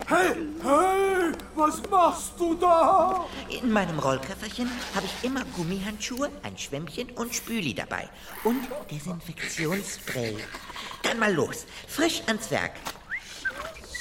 Hey, 0.07 0.35
hey, 0.61 1.31
was 1.55 1.81
machst 1.89 2.33
du 2.37 2.53
da? 2.55 3.25
In 3.49 3.71
meinem 3.71 3.97
Rollköfferchen 3.97 4.69
habe 4.93 5.07
ich 5.07 5.25
immer 5.25 5.43
Gummihandschuhe, 5.55 6.29
ein 6.43 6.57
Schwämmchen 6.59 7.09
und 7.11 7.33
Spüli 7.33 7.73
dabei. 7.73 8.07
Und 8.43 8.67
Desinfektionsspray. 8.91 10.37
Dann 11.01 11.17
mal 11.17 11.33
los. 11.33 11.65
Frisch 11.87 12.21
ans 12.27 12.51
Werk. 12.51 12.73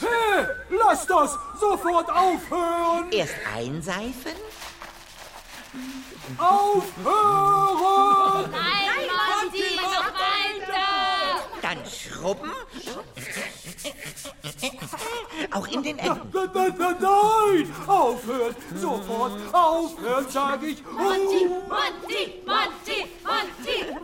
Hey, 0.00 0.46
lass 0.70 1.06
das 1.06 1.38
sofort 1.58 2.10
aufhören! 2.10 3.10
Erst 3.12 3.34
einseifen. 3.54 4.32
Aufhören! 6.38 7.10
Nein, 8.50 9.08
Monty, 9.42 9.76
noch 9.76 10.12
weiter. 10.14 10.88
Dann 11.62 11.78
schrubben. 11.86 12.50
Auch 15.52 15.66
in 15.68 15.82
den 15.82 15.98
Ecken. 15.98 16.20
Nein, 16.32 16.50
nein, 16.54 16.74
nein, 16.78 16.96
nein! 17.00 17.74
Aufhören! 17.86 18.54
Sofort 18.76 19.32
aufhören, 19.52 20.28
sage 20.30 20.66
ich! 20.66 20.84
Monty, 20.84 21.46
Oh, 21.48 21.62
Monty, 21.68 22.42
Monty, 22.46 22.98
Monty, 23.24 23.76
oh, 23.90 23.94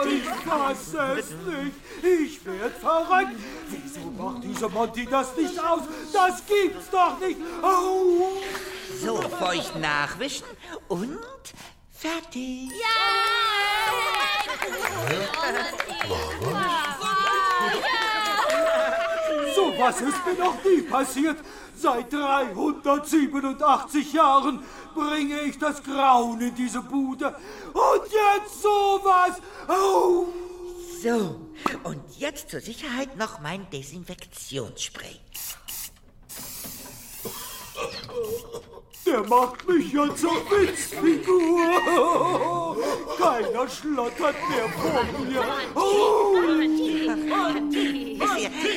Monty, 0.00 0.16
ich 0.16 0.28
fasse 0.44 1.16
es 1.18 1.30
nicht! 1.30 1.76
Ich 2.02 2.44
werd 2.44 2.76
verrückt! 2.78 3.36
Wieso 3.68 4.10
macht 4.10 4.44
dieser 4.44 4.68
Monty 4.68 5.06
das 5.06 5.36
nicht 5.36 5.58
aus? 5.58 5.82
Das 6.12 6.42
gibt's 6.46 6.90
doch 6.90 7.18
nicht! 7.20 7.40
Au! 7.62 8.38
So, 9.02 9.16
feucht 9.16 9.76
nachwischen 9.76 10.46
und 10.88 11.18
fertig. 11.90 12.70
So 19.54 19.78
was 19.78 20.00
ist 20.00 20.26
mir 20.26 20.34
noch 20.38 20.64
nie 20.64 20.82
passiert. 20.82 21.38
Seit 21.76 22.12
387 22.12 24.12
Jahren 24.12 24.64
bringe 24.94 25.42
ich 25.42 25.58
das 25.58 25.82
Grauen 25.82 26.40
in 26.40 26.54
diese 26.54 26.80
Bude. 26.80 27.36
Und 27.72 28.02
jetzt 28.04 28.62
sowas. 28.62 29.40
Au! 29.68 30.26
So, 31.02 31.40
und 31.84 32.18
jetzt 32.18 32.50
zur 32.50 32.60
Sicherheit 32.60 33.16
noch 33.16 33.40
mein 33.40 33.68
Desinfektionsspray. 33.70 35.20
Der 39.06 39.22
macht 39.22 39.68
mich 39.68 39.92
ja 39.92 40.14
zur 40.16 40.50
Witzfigur. 40.50 41.56
Keiner 43.16 43.68
schlottert 43.68 44.36
mehr 44.48 44.68
vor 44.70 45.04
mir. 45.24 45.44
Oh. 45.74 46.34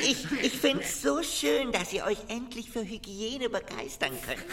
Ich, 0.01 0.25
ich 0.41 0.53
finde 0.53 0.84
es 0.84 1.01
so 1.01 1.23
schön, 1.23 1.71
dass 1.71 1.91
ihr 1.93 2.05
euch 2.05 2.19
endlich 2.27 2.69
für 2.69 2.82
Hygiene 2.82 3.49
begeistern 3.49 4.11
könnt. 4.25 4.45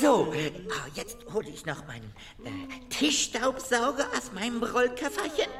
So, 0.00 0.32
ah, 0.70 0.86
jetzt 0.94 1.18
hole 1.32 1.48
ich 1.48 1.64
noch 1.66 1.86
meinen 1.86 2.12
äh, 2.44 2.50
Tischstaubsauger 2.90 4.08
aus 4.16 4.32
meinem 4.32 4.62
Rollköfferchen. 4.62 5.50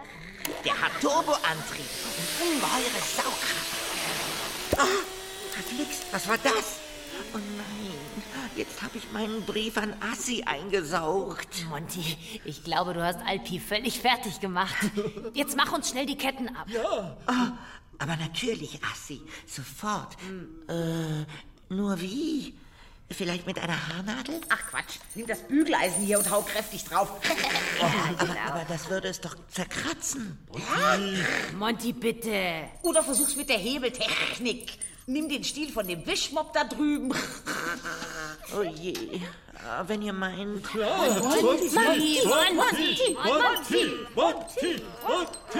Der 0.65 0.81
hat 0.81 0.93
Turboantrieb 1.01 1.91
und 2.05 2.49
ungeheure 2.49 3.03
Saugkraft. 3.17 4.79
Ah, 4.79 4.87
verflixt, 5.53 6.03
was 6.13 6.29
war 6.29 6.39
das? 6.43 6.81
Oh 7.35 7.39
nein, 7.39 7.80
jetzt 8.61 8.83
habe 8.83 8.99
ich 8.99 9.11
meinen 9.13 9.43
Brief 9.47 9.79
an 9.79 9.95
Assi 10.01 10.43
eingesaugt. 10.45 11.65
Monty, 11.71 12.19
ich 12.45 12.63
glaube, 12.63 12.93
du 12.93 13.03
hast 13.03 13.19
Alpi 13.27 13.59
völlig 13.59 14.01
fertig 14.01 14.39
gemacht. 14.39 14.77
Jetzt 15.35 15.57
mach 15.57 15.73
uns 15.73 15.89
schnell 15.89 16.05
die 16.05 16.17
Ketten 16.17 16.49
ab. 16.55 16.67
Ja. 16.69 17.17
Ah, 17.27 17.53
aber 17.99 18.17
natürlich, 18.17 18.79
Assi, 18.93 19.23
sofort. 19.47 20.17
Äh, 20.69 21.25
nur 21.73 22.01
wie? 22.01 22.55
Vielleicht 23.11 23.47
mit 23.47 23.59
einer 23.59 23.89
Haarnadel? 23.89 24.41
Ach 24.51 24.61
Quatsch, 24.71 24.99
nimm 25.15 25.27
das 25.27 25.41
Bügeleisen 25.41 26.05
hier 26.05 26.19
und 26.19 26.31
hau 26.31 26.43
kräftig 26.43 26.85
drauf. 26.85 27.13
Aber, 28.19 28.37
aber 28.47 28.65
das 28.69 28.91
würde 28.91 29.09
es 29.09 29.21
doch 29.21 29.35
zerkratzen. 29.49 30.39
Monty, 31.59 31.93
bitte. 31.95 32.69
Oder 32.83 33.03
versuch's 33.03 33.35
mit 33.37 33.49
der 33.49 33.57
Hebeltechnik. 33.57 34.79
Nimm 35.11 35.29
den 35.29 35.43
Stiel 35.43 35.73
von 35.73 35.87
dem 35.89 36.07
Wischmopp 36.07 36.53
da 36.53 36.65
drüben. 36.65 37.13
Oh 38.53 38.63
je, 38.63 39.21
Ah, 39.65 39.85
wenn 39.87 40.03
ihr 40.03 40.13
meint. 40.13 40.65
Monty, 40.75 41.21
Monty, 41.23 41.71
Monty, 41.75 43.17
Monty, 44.15 44.83
Monty. 45.07 45.53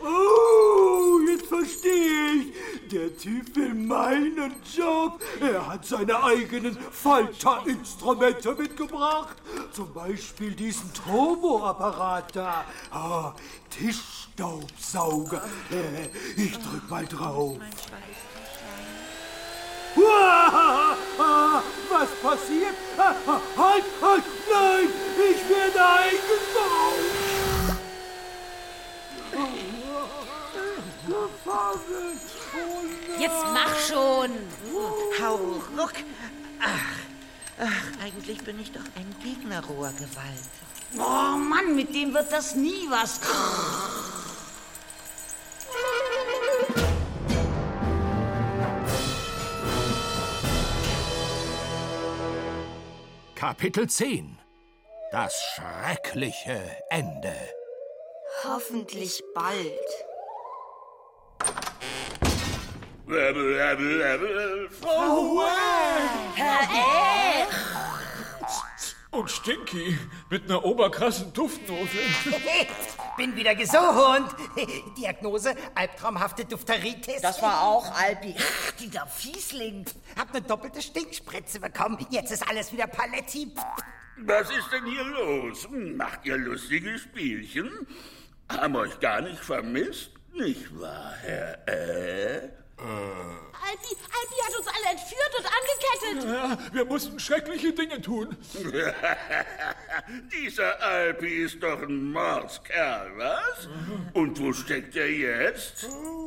Oh, 0.00 1.20
jetzt 1.26 1.46
verstehe 1.46 2.32
ich. 2.34 2.88
Der 2.90 3.16
Typ 3.16 3.54
will 3.56 3.72
meinen 3.74 4.52
Job. 4.76 5.22
Er 5.40 5.66
hat 5.66 5.86
seine 5.86 6.22
eigenen 6.22 6.76
Falterinstrumente 6.90 8.54
mitgebracht. 8.54 9.36
Zum 9.72 9.92
Beispiel 9.94 10.50
diesen 10.52 10.92
Turboapparat 10.92 12.34
da. 12.36 12.64
Ah, 12.90 13.32
Tischstaubsauger. 13.70 15.42
Äh, 15.70 16.08
Ich 16.36 16.52
drück 16.58 16.90
mal 16.90 17.06
drauf. 17.06 17.56
Uah, 17.56 17.62
ah, 17.62 18.31
Was 21.90 22.08
passiert? 22.22 22.76
Halt, 22.96 23.84
halt, 24.00 24.24
nein, 24.50 24.88
ich 25.30 25.40
werde. 25.48 26.16
Gefangen. 26.28 27.08
Oh 29.34 29.38
nein. 29.38 29.72
Jetzt 33.20 33.44
mach 33.52 33.76
schon. 33.78 34.30
Hau 35.20 35.36
ruck. 35.76 35.92
Ach, 36.60 36.96
ach, 37.58 38.02
eigentlich 38.04 38.42
bin 38.42 38.58
ich 38.60 38.72
doch 38.72 38.84
ein 38.96 39.14
Gegner 39.22 39.62
roher 39.64 39.92
Gewalt. 39.92 40.48
Oh 40.98 41.36
Mann, 41.36 41.74
mit 41.74 41.94
dem 41.94 42.14
wird 42.14 42.32
das 42.32 42.54
nie 42.54 42.86
was. 42.88 43.20
Kapitel 53.42 53.88
10 53.88 54.38
Das 55.10 55.34
schreckliche 55.56 56.62
Ende. 56.90 57.34
Hoffentlich 58.44 59.20
bald. 59.34 59.66
Frau 64.80 65.42
Herr! 66.36 67.48
Und 69.10 69.28
Stinky 69.28 69.98
mit 70.30 70.44
einer 70.44 70.64
oberkrassen 70.64 71.32
Duftnote. 71.32 71.98
Bin 73.16 73.36
wieder 73.36 73.54
gesund. 73.54 74.34
Diagnose, 74.96 75.54
albtraumhafte 75.74 76.44
Dufteritis. 76.44 77.20
Das 77.20 77.42
war 77.42 77.62
auch 77.62 77.94
Alpi. 78.00 78.34
Ach, 78.38 78.72
dieser 78.72 79.06
Fiesling. 79.06 79.84
Hab 80.18 80.30
eine 80.30 80.42
doppelte 80.42 80.80
Stinkspritze 80.80 81.60
bekommen. 81.60 81.98
Jetzt 82.10 82.32
ist 82.32 82.48
alles 82.48 82.72
wieder 82.72 82.86
Paletti. 82.86 83.52
Was 84.18 84.50
ist 84.50 84.70
denn 84.72 84.86
hier 84.86 85.04
los? 85.04 85.68
Macht 85.70 86.24
ihr 86.24 86.36
lustige 86.38 86.98
Spielchen? 86.98 87.70
Haben 88.48 88.76
euch 88.76 88.98
gar 89.00 89.20
nicht 89.20 89.42
vermisst? 89.42 90.10
Nicht 90.32 90.78
wahr, 90.80 91.14
Herr 91.20 91.68
Äh? 91.68 92.61
Alpi, 92.78 93.94
Alpi 93.94 94.38
hat 94.42 94.58
uns 94.58 94.66
alle 94.66 94.88
entführt 94.90 95.32
und 95.38 95.46
angekettet. 95.46 96.24
Ja, 96.70 96.74
wir 96.74 96.84
mussten 96.84 97.18
schreckliche 97.18 97.72
Dinge 97.72 98.00
tun. 98.00 98.36
Dieser 100.32 100.82
Alpi 100.82 101.44
ist 101.44 101.62
doch 101.62 101.80
ein 101.82 102.12
Mordskerl, 102.12 103.12
was? 103.16 103.68
Und 104.14 104.40
wo 104.40 104.52
steckt 104.52 104.96
er 104.96 105.10
jetzt? 105.10 105.86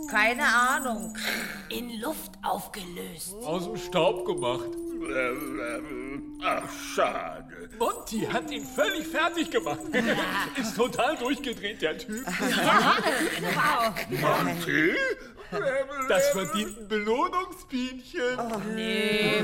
Keine 0.09 0.45
Ahnung. 0.45 1.17
In 1.69 1.99
Luft 1.99 2.31
aufgelöst. 2.43 3.33
Aus 3.43 3.65
dem 3.65 3.77
Staub 3.77 4.25
gemacht. 4.25 4.69
Ach, 6.43 6.69
schade. 6.95 7.69
Monty 7.77 8.21
hat 8.21 8.49
ihn 8.49 8.65
völlig 8.65 9.07
fertig 9.07 9.51
gemacht. 9.51 9.81
Ist 10.55 10.75
total 10.75 11.17
durchgedreht, 11.17 11.81
der 11.81 11.97
Typ. 11.97 12.25
Monty? 14.09 14.95
Das 16.07 16.29
verdient 16.29 16.77
ein 16.79 16.87
Belohnungsbienchen. 16.87 18.39
Oh, 18.39 18.61
nee. 18.73 19.43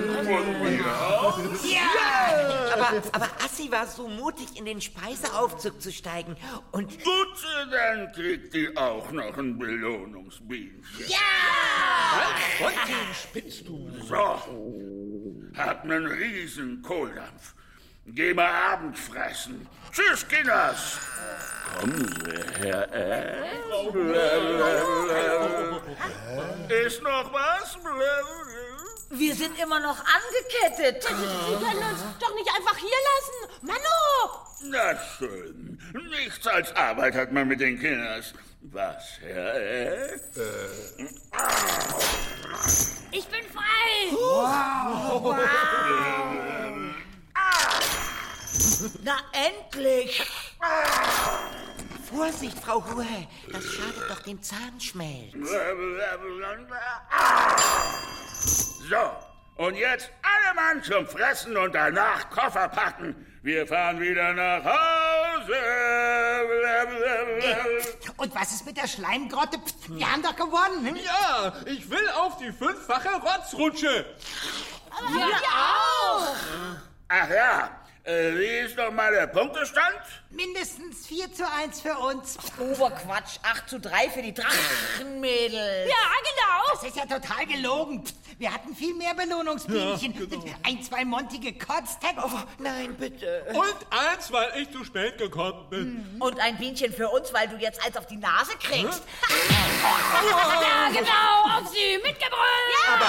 Ja! 1.63 2.73
Aber, 2.73 3.01
aber 3.11 3.29
Assi 3.43 3.71
war 3.71 3.87
so 3.87 4.07
mutig, 4.07 4.57
in 4.57 4.65
den 4.65 4.81
Speiseaufzug 4.81 5.81
zu 5.81 5.91
steigen. 5.91 6.35
Und 6.71 7.03
Gut, 7.03 7.45
dann 7.71 8.11
kriegt 8.11 8.53
die 8.53 8.75
auch 8.77 9.11
noch 9.11 9.37
ein 9.37 9.57
Belohnungsbienchen. 9.57 11.05
Ja! 11.07 11.17
Monty, 12.59 12.93
spinnst 13.13 13.67
du? 13.67 13.89
So. 14.07 14.41
Hab 15.57 15.85
nen 15.85 16.05
riesen 16.05 16.81
Kohldampf. 16.81 17.55
Geh 18.05 18.33
mal 18.33 18.49
Abend 18.73 18.97
fressen. 18.97 19.67
Tschüss, 19.91 20.27
Kinders. 20.27 20.97
Kommen 21.79 22.07
Sie, 22.25 22.67
Herr 22.67 22.91
Äh? 22.93 23.37
Ist 26.85 27.01
noch 27.03 27.31
was? 27.31 27.77
Wir 29.11 29.35
sind 29.35 29.59
immer 29.61 29.79
noch 29.79 29.97
angekettet. 29.99 31.03
Sie 31.03 31.65
können 31.65 31.83
uns 31.91 32.01
doch 32.19 32.33
nicht 32.33 32.49
einfach 32.57 32.77
hier 32.77 32.89
lassen. 33.11 33.37
Manu! 33.61 34.09
Na 34.63 34.97
schön. 35.17 35.79
Nichts 36.09 36.47
als 36.47 36.75
Arbeit 36.75 37.15
hat 37.15 37.31
man 37.31 37.47
mit 37.47 37.59
den 37.59 37.79
Kinders. 37.79 38.33
Was, 38.63 39.19
Herr 39.21 39.55
Äh? 39.55 40.19
Ich 43.11 43.27
bin 43.27 43.43
frei! 43.53 44.11
Wow. 44.11 45.35
Na 49.03 49.17
endlich! 49.33 50.23
Vorsicht, 52.09 52.57
Frau 52.59 52.83
Hue, 52.83 53.05
das 53.51 53.63
schadet 53.63 54.09
doch 54.09 54.21
dem 54.23 54.41
Zahnschmelz. 54.41 55.33
So, 58.89 59.63
und 59.63 59.75
jetzt 59.75 60.09
alle 60.21 60.55
Mann 60.55 60.83
zum 60.83 61.07
Fressen 61.07 61.55
und 61.55 61.73
danach 61.73 62.29
Koffer 62.29 62.67
packen. 62.67 63.27
Wir 63.43 63.65
fahren 63.65 63.99
wieder 63.99 64.33
nach 64.33 64.63
Hause. 64.63 65.55
Und 68.17 68.35
was 68.35 68.51
ist 68.51 68.65
mit 68.65 68.77
der 68.77 68.87
Schleimgrotte? 68.87 69.57
Wir 69.87 70.11
haben 70.11 70.21
doch 70.21 70.35
gewonnen. 70.35 70.95
Ja, 70.95 71.53
ich 71.65 71.89
will 71.89 72.09
auf 72.17 72.37
die 72.37 72.51
fünffache 72.51 73.09
Rotzrutsche. 73.21 74.05
Wir 75.13 75.25
auch! 75.25 76.35
Ach 77.07 77.29
ja, 77.29 77.80
äh, 78.03 78.33
wie 78.35 78.65
ist 78.65 78.77
noch 78.77 78.91
mal 78.91 79.11
der 79.11 79.27
Punktestand? 79.27 79.99
Mindestens 80.31 81.05
4 81.07 81.33
zu 81.33 81.43
1 81.49 81.81
für 81.81 81.97
uns. 81.97 82.37
Oberquatsch, 82.57 83.37
8 83.43 83.69
zu 83.69 83.79
3 83.79 84.09
für 84.09 84.21
die 84.21 84.33
Drachenmädels. 84.33 85.89
Ja, 85.89 85.95
genau! 86.23 86.73
Das 86.73 86.83
ist 86.83 86.95
ja 86.95 87.05
total 87.05 87.45
gelogen. 87.45 88.03
Wir 88.39 88.51
hatten 88.51 88.75
viel 88.75 88.95
mehr 88.95 89.13
Belohnungsbienchen. 89.13 90.13
Ja, 90.13 90.25
genau. 90.25 90.45
Ein, 90.63 90.81
zwei 90.81 91.05
Monty 91.05 91.37
gekotzt 91.37 91.99
hätten. 92.01 92.19
Oh, 92.23 92.39
nein, 92.57 92.95
bitte. 92.95 93.45
Und 93.53 93.75
eins, 93.91 94.31
weil 94.31 94.49
ich 94.59 94.71
zu 94.71 94.83
spät 94.83 95.19
gekommen 95.19 95.69
bin. 95.69 96.17
Und 96.19 96.39
ein 96.39 96.57
Bienchen 96.57 96.91
für 96.91 97.09
uns, 97.09 97.31
weil 97.33 97.47
du 97.49 97.57
jetzt 97.57 97.85
eins 97.85 97.95
auf 97.97 98.07
die 98.07 98.17
Nase 98.17 98.53
kriegst. 98.59 99.03
Ja, 99.83 100.89
genau, 100.89 101.57
auf 101.57 101.67
sie, 101.69 101.97
mitgebrüllt! 102.03 102.71
Ja! 102.85 102.99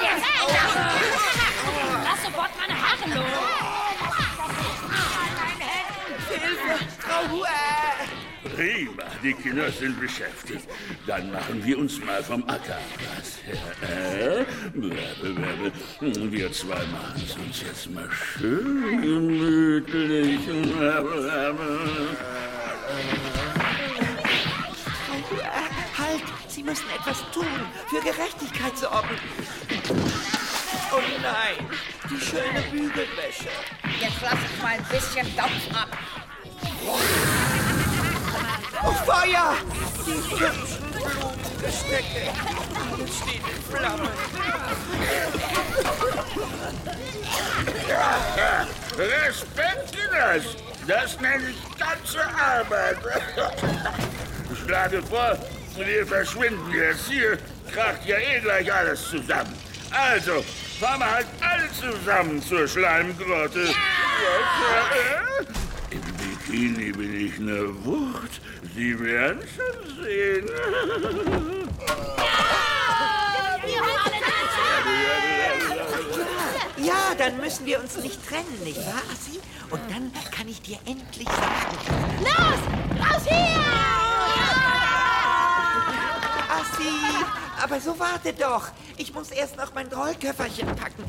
Lass 0.00 1.48
sofort 2.38 2.50
meine 2.58 2.74
Haare 2.80 3.08
los! 3.14 3.24
Frau 6.98 7.28
Hue! 7.30 7.46
Prima, 8.54 9.04
die 9.22 9.34
Kinder 9.34 9.70
sind 9.70 10.00
beschäftigt. 10.00 10.68
Dann 11.06 11.32
machen 11.32 11.64
wir 11.64 11.78
uns 11.78 11.98
mal 12.04 12.22
vom 12.22 12.42
Acker. 12.48 12.78
Was. 13.16 13.38
Wir 16.30 16.52
zwei 16.52 16.74
machen 16.74 17.22
es 17.24 17.36
uns 17.36 17.62
jetzt 17.62 17.90
mal 17.90 18.08
schön 18.10 19.02
gemütlich. 19.02 20.40
Halt! 25.98 26.22
Sie 26.48 26.62
müssen 26.62 26.86
etwas 26.96 27.24
tun, 27.32 27.46
für 27.88 28.00
Gerechtigkeit 28.00 28.78
sorgen. 28.78 30.37
Oh 30.90 31.00
nein, 31.22 31.68
die 32.08 32.18
schöne 32.18 32.62
Bügelwäsche. 32.70 33.50
Jetzt 34.00 34.16
lass 34.22 34.32
ich 34.32 34.62
mal 34.62 34.72
ein 34.72 34.84
bisschen 34.84 35.36
Dampf 35.36 35.70
ab. 35.74 35.88
Oh, 38.82 38.92
Feuer! 39.04 39.56
Die 40.06 40.12
hübschen 40.12 40.90
Blutgestecke. 40.92 42.30
Alles 42.92 43.16
steht 43.18 43.42
in 43.54 43.62
Flammen. 43.70 44.08
Respekt, 48.96 49.92
Kinders! 49.92 50.44
Das 50.86 51.20
nenne 51.20 51.50
ich 51.50 51.78
ganze 51.78 52.24
Arbeit. 52.24 52.96
Ich 54.50 54.58
schlage 54.60 55.02
vor, 55.02 55.38
wir 55.76 56.06
verschwinden 56.06 56.72
jetzt. 56.72 57.08
Hier 57.08 57.38
kracht 57.72 58.06
ja 58.06 58.16
eh 58.16 58.40
gleich 58.40 58.72
alles 58.72 59.10
zusammen. 59.10 59.67
Also, 59.90 60.44
fahren 60.80 61.00
wir 61.00 61.10
halt 61.10 61.26
alle 61.40 61.70
zusammen 61.72 62.42
zur 62.42 62.68
Schleimgrotte. 62.68 63.64
Ja! 63.64 63.74
Im 65.90 66.00
Bikini 66.00 66.92
bin 66.92 67.26
ich 67.26 67.38
eine 67.38 67.84
Wucht. 67.84 68.40
Sie 68.74 68.98
werden 69.00 69.42
schon 69.56 70.04
sehen. 70.04 70.48
Ja, 76.76 77.14
dann 77.16 77.36
müssen 77.38 77.66
wir 77.66 77.80
uns 77.80 77.96
nicht 77.96 78.26
trennen, 78.28 78.62
nicht 78.64 78.78
wahr, 78.78 79.02
Assi? 79.12 79.40
Und 79.70 79.80
dann 79.90 80.12
kann 80.30 80.48
ich 80.48 80.62
dir 80.62 80.78
endlich 80.86 81.28
sagen... 81.28 81.76
Los! 82.20 82.60
Raus 83.00 83.22
hier! 83.26 83.64
Assi, 86.48 86.92
aber 87.62 87.80
so 87.80 87.98
warte 87.98 88.32
doch. 88.32 88.68
Ich 88.96 89.12
muss 89.12 89.30
erst 89.30 89.56
noch 89.56 89.74
mein 89.74 89.88
Rollköfferchen 89.88 90.68
packen. 90.76 91.04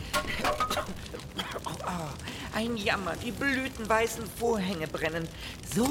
Oh, 1.66 2.56
ein 2.56 2.76
Jammer, 2.78 3.16
die 3.16 3.32
blütenweißen 3.32 4.24
Vorhänge 4.39 4.88
brennen. 4.88 5.28
So, 5.74 5.86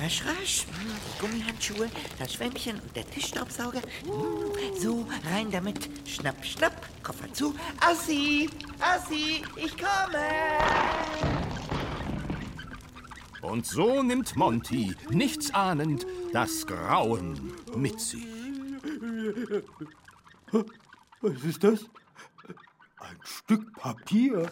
rasch, 0.00 0.22
rasch. 0.24 0.66
Die 0.80 1.20
Gummihandschuhe, 1.20 1.90
das 2.18 2.34
Schwämmchen 2.34 2.80
und 2.80 2.96
der 2.96 3.08
Tischstaubsauger. 3.10 3.80
So, 4.78 5.06
rein 5.32 5.50
damit. 5.50 5.88
Schnapp, 6.08 6.44
schnapp, 6.44 6.86
Koffer 7.02 7.32
zu. 7.32 7.54
Assi, 7.80 8.48
Assi, 8.80 9.42
ich 9.56 9.76
komme. 9.76 10.22
Und 13.42 13.66
so 13.66 14.02
nimmt 14.04 14.36
Monty, 14.36 14.94
nichts 15.10 15.52
ahnend, 15.52 16.06
das 16.32 16.64
Grauen 16.64 17.54
mit 17.74 18.00
sich. 18.00 18.24
Was 21.20 21.44
ist 21.44 21.64
das? 21.64 21.84
Ein 22.98 23.18
Stück 23.24 23.72
Papier. 23.74 24.50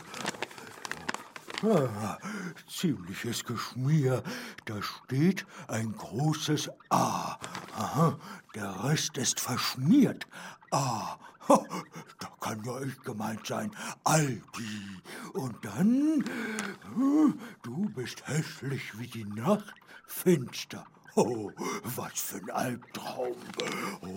Ah, 1.63 2.17
ziemliches 2.67 3.45
Geschmier. 3.45 4.23
Da 4.65 4.81
steht 4.81 5.47
ein 5.69 5.93
großes 5.93 6.71
A. 6.89 7.39
Aha, 7.77 8.19
der 8.55 8.85
Rest 8.85 9.19
ist 9.19 9.41
verschmiert. 9.41 10.27
Ah, 10.71 11.19
ha, 11.49 11.67
da 12.19 12.29
kann 12.41 12.65
ja 12.65 12.81
ich 12.81 12.99
gemeint 13.03 13.47
sein. 13.47 13.73
Alpi. 14.05 15.03
Und 15.35 15.63
dann, 15.65 16.23
äh, 16.23 17.35
du 17.63 17.91
bist 17.91 18.27
hässlich 18.27 18.99
wie 18.99 19.09
die 19.09 19.25
Nacht, 19.25 19.75
finster. 20.07 20.87
Oh, 21.17 21.51
was 21.97 22.21
für 22.21 22.37
ein 22.37 22.51
Albtraum. 22.51 23.35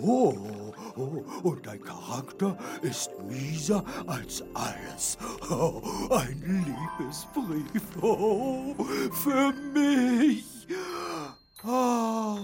Oh, 0.02 0.72
oh, 0.96 1.24
und 1.42 1.66
dein 1.66 1.82
Charakter 1.82 2.56
ist 2.82 3.10
mieser 3.28 3.84
als 4.06 4.44
alles. 4.54 5.18
Oh, 5.50 5.82
ein 6.10 6.64
Liebesbrief. 6.98 7.82
Oh, 8.00 8.74
für 9.10 9.52
mich. 9.72 10.66
Oh. 11.66 12.38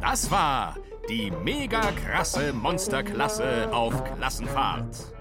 Das 0.00 0.30
war 0.30 0.76
die 1.08 1.30
mega 1.30 1.92
krasse 1.92 2.52
Monsterklasse 2.52 3.68
auf 3.72 4.02
Klassenfahrt. 4.16 5.15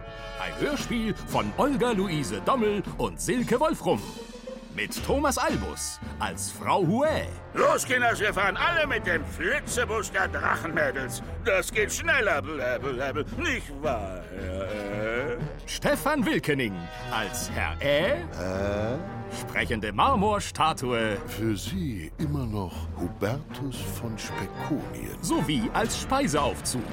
Ein 0.46 0.60
Hörspiel 0.60 1.16
von 1.28 1.52
Olga 1.58 1.90
Luise 1.92 2.40
Dommel 2.46 2.84
und 3.00 3.20
Silke 3.20 3.60
Wolfrum. 3.60 4.00
Mit 4.76 5.04
Thomas 5.04 5.40
Albus 5.40 6.00
als 6.20 6.52
Frau 6.52 6.86
Hue. 6.86 7.08
Los, 7.56 7.84
Kinders, 7.86 8.20
wir 8.20 8.32
fahren 8.32 8.56
alle 8.56 8.86
mit 8.86 9.08
dem 9.08 9.26
Flitzebus 9.26 10.12
der 10.12 10.28
Drachenmädels. 10.28 11.24
Das 11.46 11.72
geht 11.72 11.92
schneller, 11.92 12.44
blablabla. 12.44 13.24
Nicht 13.38 13.72
wahr, 13.82 14.22
Herr 14.38 15.32
Äh? 15.34 15.38
Stefan 15.66 16.24
Wilkening 16.24 16.76
als 17.12 17.50
Herr 17.50 17.76
Äh. 17.82 18.18
Sprechende 19.42 19.92
Marmorstatue. 19.94 21.18
Für 21.26 21.58
Sie 21.58 22.12
immer 22.20 22.46
noch 22.46 22.88
Hubertus 23.00 23.78
von 24.00 24.16
Spekonien. 24.20 25.18
Sowie 25.22 25.72
als 25.74 26.00
Speiseaufzug. 26.02 26.84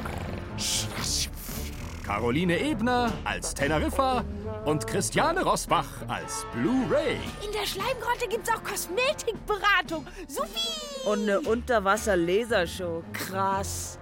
Caroline 2.02 2.58
Ebner 2.58 3.12
als 3.24 3.54
Teneriffa 3.54 4.24
und 4.64 4.86
Christiane 4.86 5.42
Rosbach 5.42 5.86
als 6.08 6.44
Blu-ray. 6.52 7.16
In 7.44 7.52
der 7.52 7.66
Schleimgrotte 7.66 8.28
gibt's 8.28 8.50
auch 8.50 8.62
Kosmetikberatung. 8.62 10.06
Sophie! 10.28 11.08
Und 11.08 11.22
eine 11.22 11.40
Unterwasser-Lasershow. 11.40 13.02
Krass. 13.12 13.98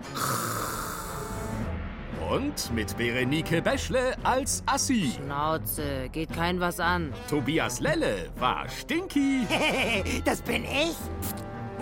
Und 2.31 2.73
mit 2.75 2.97
Berenike 2.97 3.61
Beschle 3.61 4.15
als 4.23 4.63
Assi. 4.67 5.13
Schnauze, 5.17 6.09
geht 6.11 6.33
kein 6.33 6.61
was 6.61 6.79
an. 6.79 7.13
Tobias 7.29 7.81
Lelle 7.81 8.31
war 8.39 8.69
Stinky. 8.69 9.47
das 10.25 10.41
bin 10.43 10.65
ich. 10.65 10.97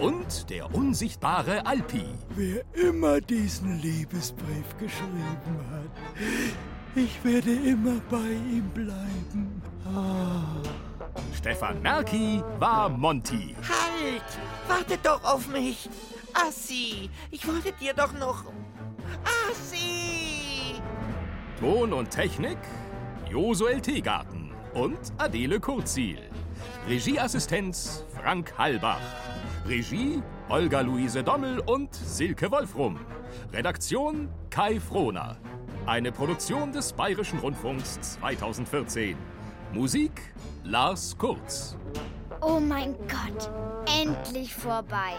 Und 0.01 0.49
der 0.51 0.73
unsichtbare 0.75 1.67
Alpi. 1.67 2.05
Wer 2.31 2.63
immer 2.75 3.21
diesen 3.21 3.81
Liebesbrief 3.81 4.77
geschrieben 4.79 5.61
hat, 5.73 6.25
ich 6.95 7.23
werde 7.25 7.53
immer 7.53 8.01
bei 8.11 8.31
ihm 8.51 8.69
bleiben. 8.75 9.63
Ah. 9.85 10.63
Stefan 11.37 11.83
Merki 11.83 12.43
war 12.59 12.89
Monty. 12.89 13.57
Halt! 13.69 14.23
Wartet 14.69 15.05
doch 15.05 15.23
auf 15.25 15.49
mich! 15.49 15.89
Assi, 16.33 17.11
ich 17.31 17.47
wollte 17.47 17.73
dir 17.73 17.95
doch 17.95 18.13
noch... 18.13 18.45
Assi! 19.51 20.81
Ton 21.59 21.93
und 21.93 22.11
Technik 22.11 22.59
Josuel 23.31 23.81
Teegarten 23.81 24.53
und 24.75 24.99
Adele 25.19 25.61
Kurzil. 25.61 26.19
Regieassistenz 26.89 28.05
Frank 28.15 28.57
Halbach. 28.57 29.01
Regie 29.69 30.23
Olga-Luise 30.49 31.23
Dommel 31.23 31.61
und 31.61 31.95
Silke 31.95 32.51
Wolfrum. 32.51 32.99
Redaktion 33.53 34.31
Kai 34.49 34.81
Frohner. 34.81 35.37
Eine 35.85 36.11
Produktion 36.11 36.73
des 36.73 36.95
Bayerischen 36.95 37.39
Rundfunks 37.39 38.01
2014. 38.01 39.15
Musik 39.75 40.23
Lars 40.65 41.15
Kurz. 41.19 41.77
Oh 42.41 42.59
mein 42.59 42.95
Gott, 43.09 43.51
endlich 44.01 44.55
vorbei. 44.55 45.13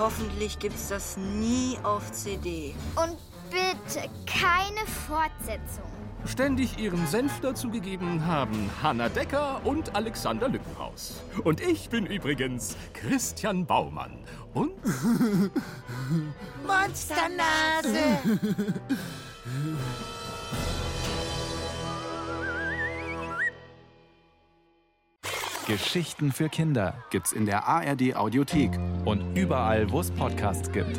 Hoffentlich 0.00 0.58
gibt's 0.58 0.88
das 0.88 1.16
nie 1.16 1.78
auf 1.84 2.10
CD. 2.10 2.74
Und 2.96 3.16
bitte 3.50 4.08
keine 4.26 4.84
Fortsetzung. 5.06 5.89
Ständig 6.26 6.78
ihren 6.78 7.06
Senf 7.06 7.40
dazugegeben 7.40 8.26
haben 8.26 8.70
Hanna 8.82 9.08
Decker 9.08 9.60
und 9.64 9.94
Alexander 9.94 10.48
Lückenhaus. 10.48 11.22
Und 11.44 11.60
ich 11.60 11.88
bin 11.88 12.06
übrigens 12.06 12.76
Christian 12.92 13.66
Baumann. 13.66 14.18
Und 14.54 14.72
Monsternase! 16.66 18.18
Geschichten 25.66 26.32
für 26.32 26.48
Kinder 26.48 26.94
gibt's 27.10 27.32
in 27.32 27.46
der 27.46 27.68
ARD 27.68 28.16
Audiothek 28.16 28.72
und 29.04 29.36
überall, 29.36 29.90
wo 29.90 30.00
es 30.00 30.10
Podcasts 30.10 30.72
gibt. 30.72 30.98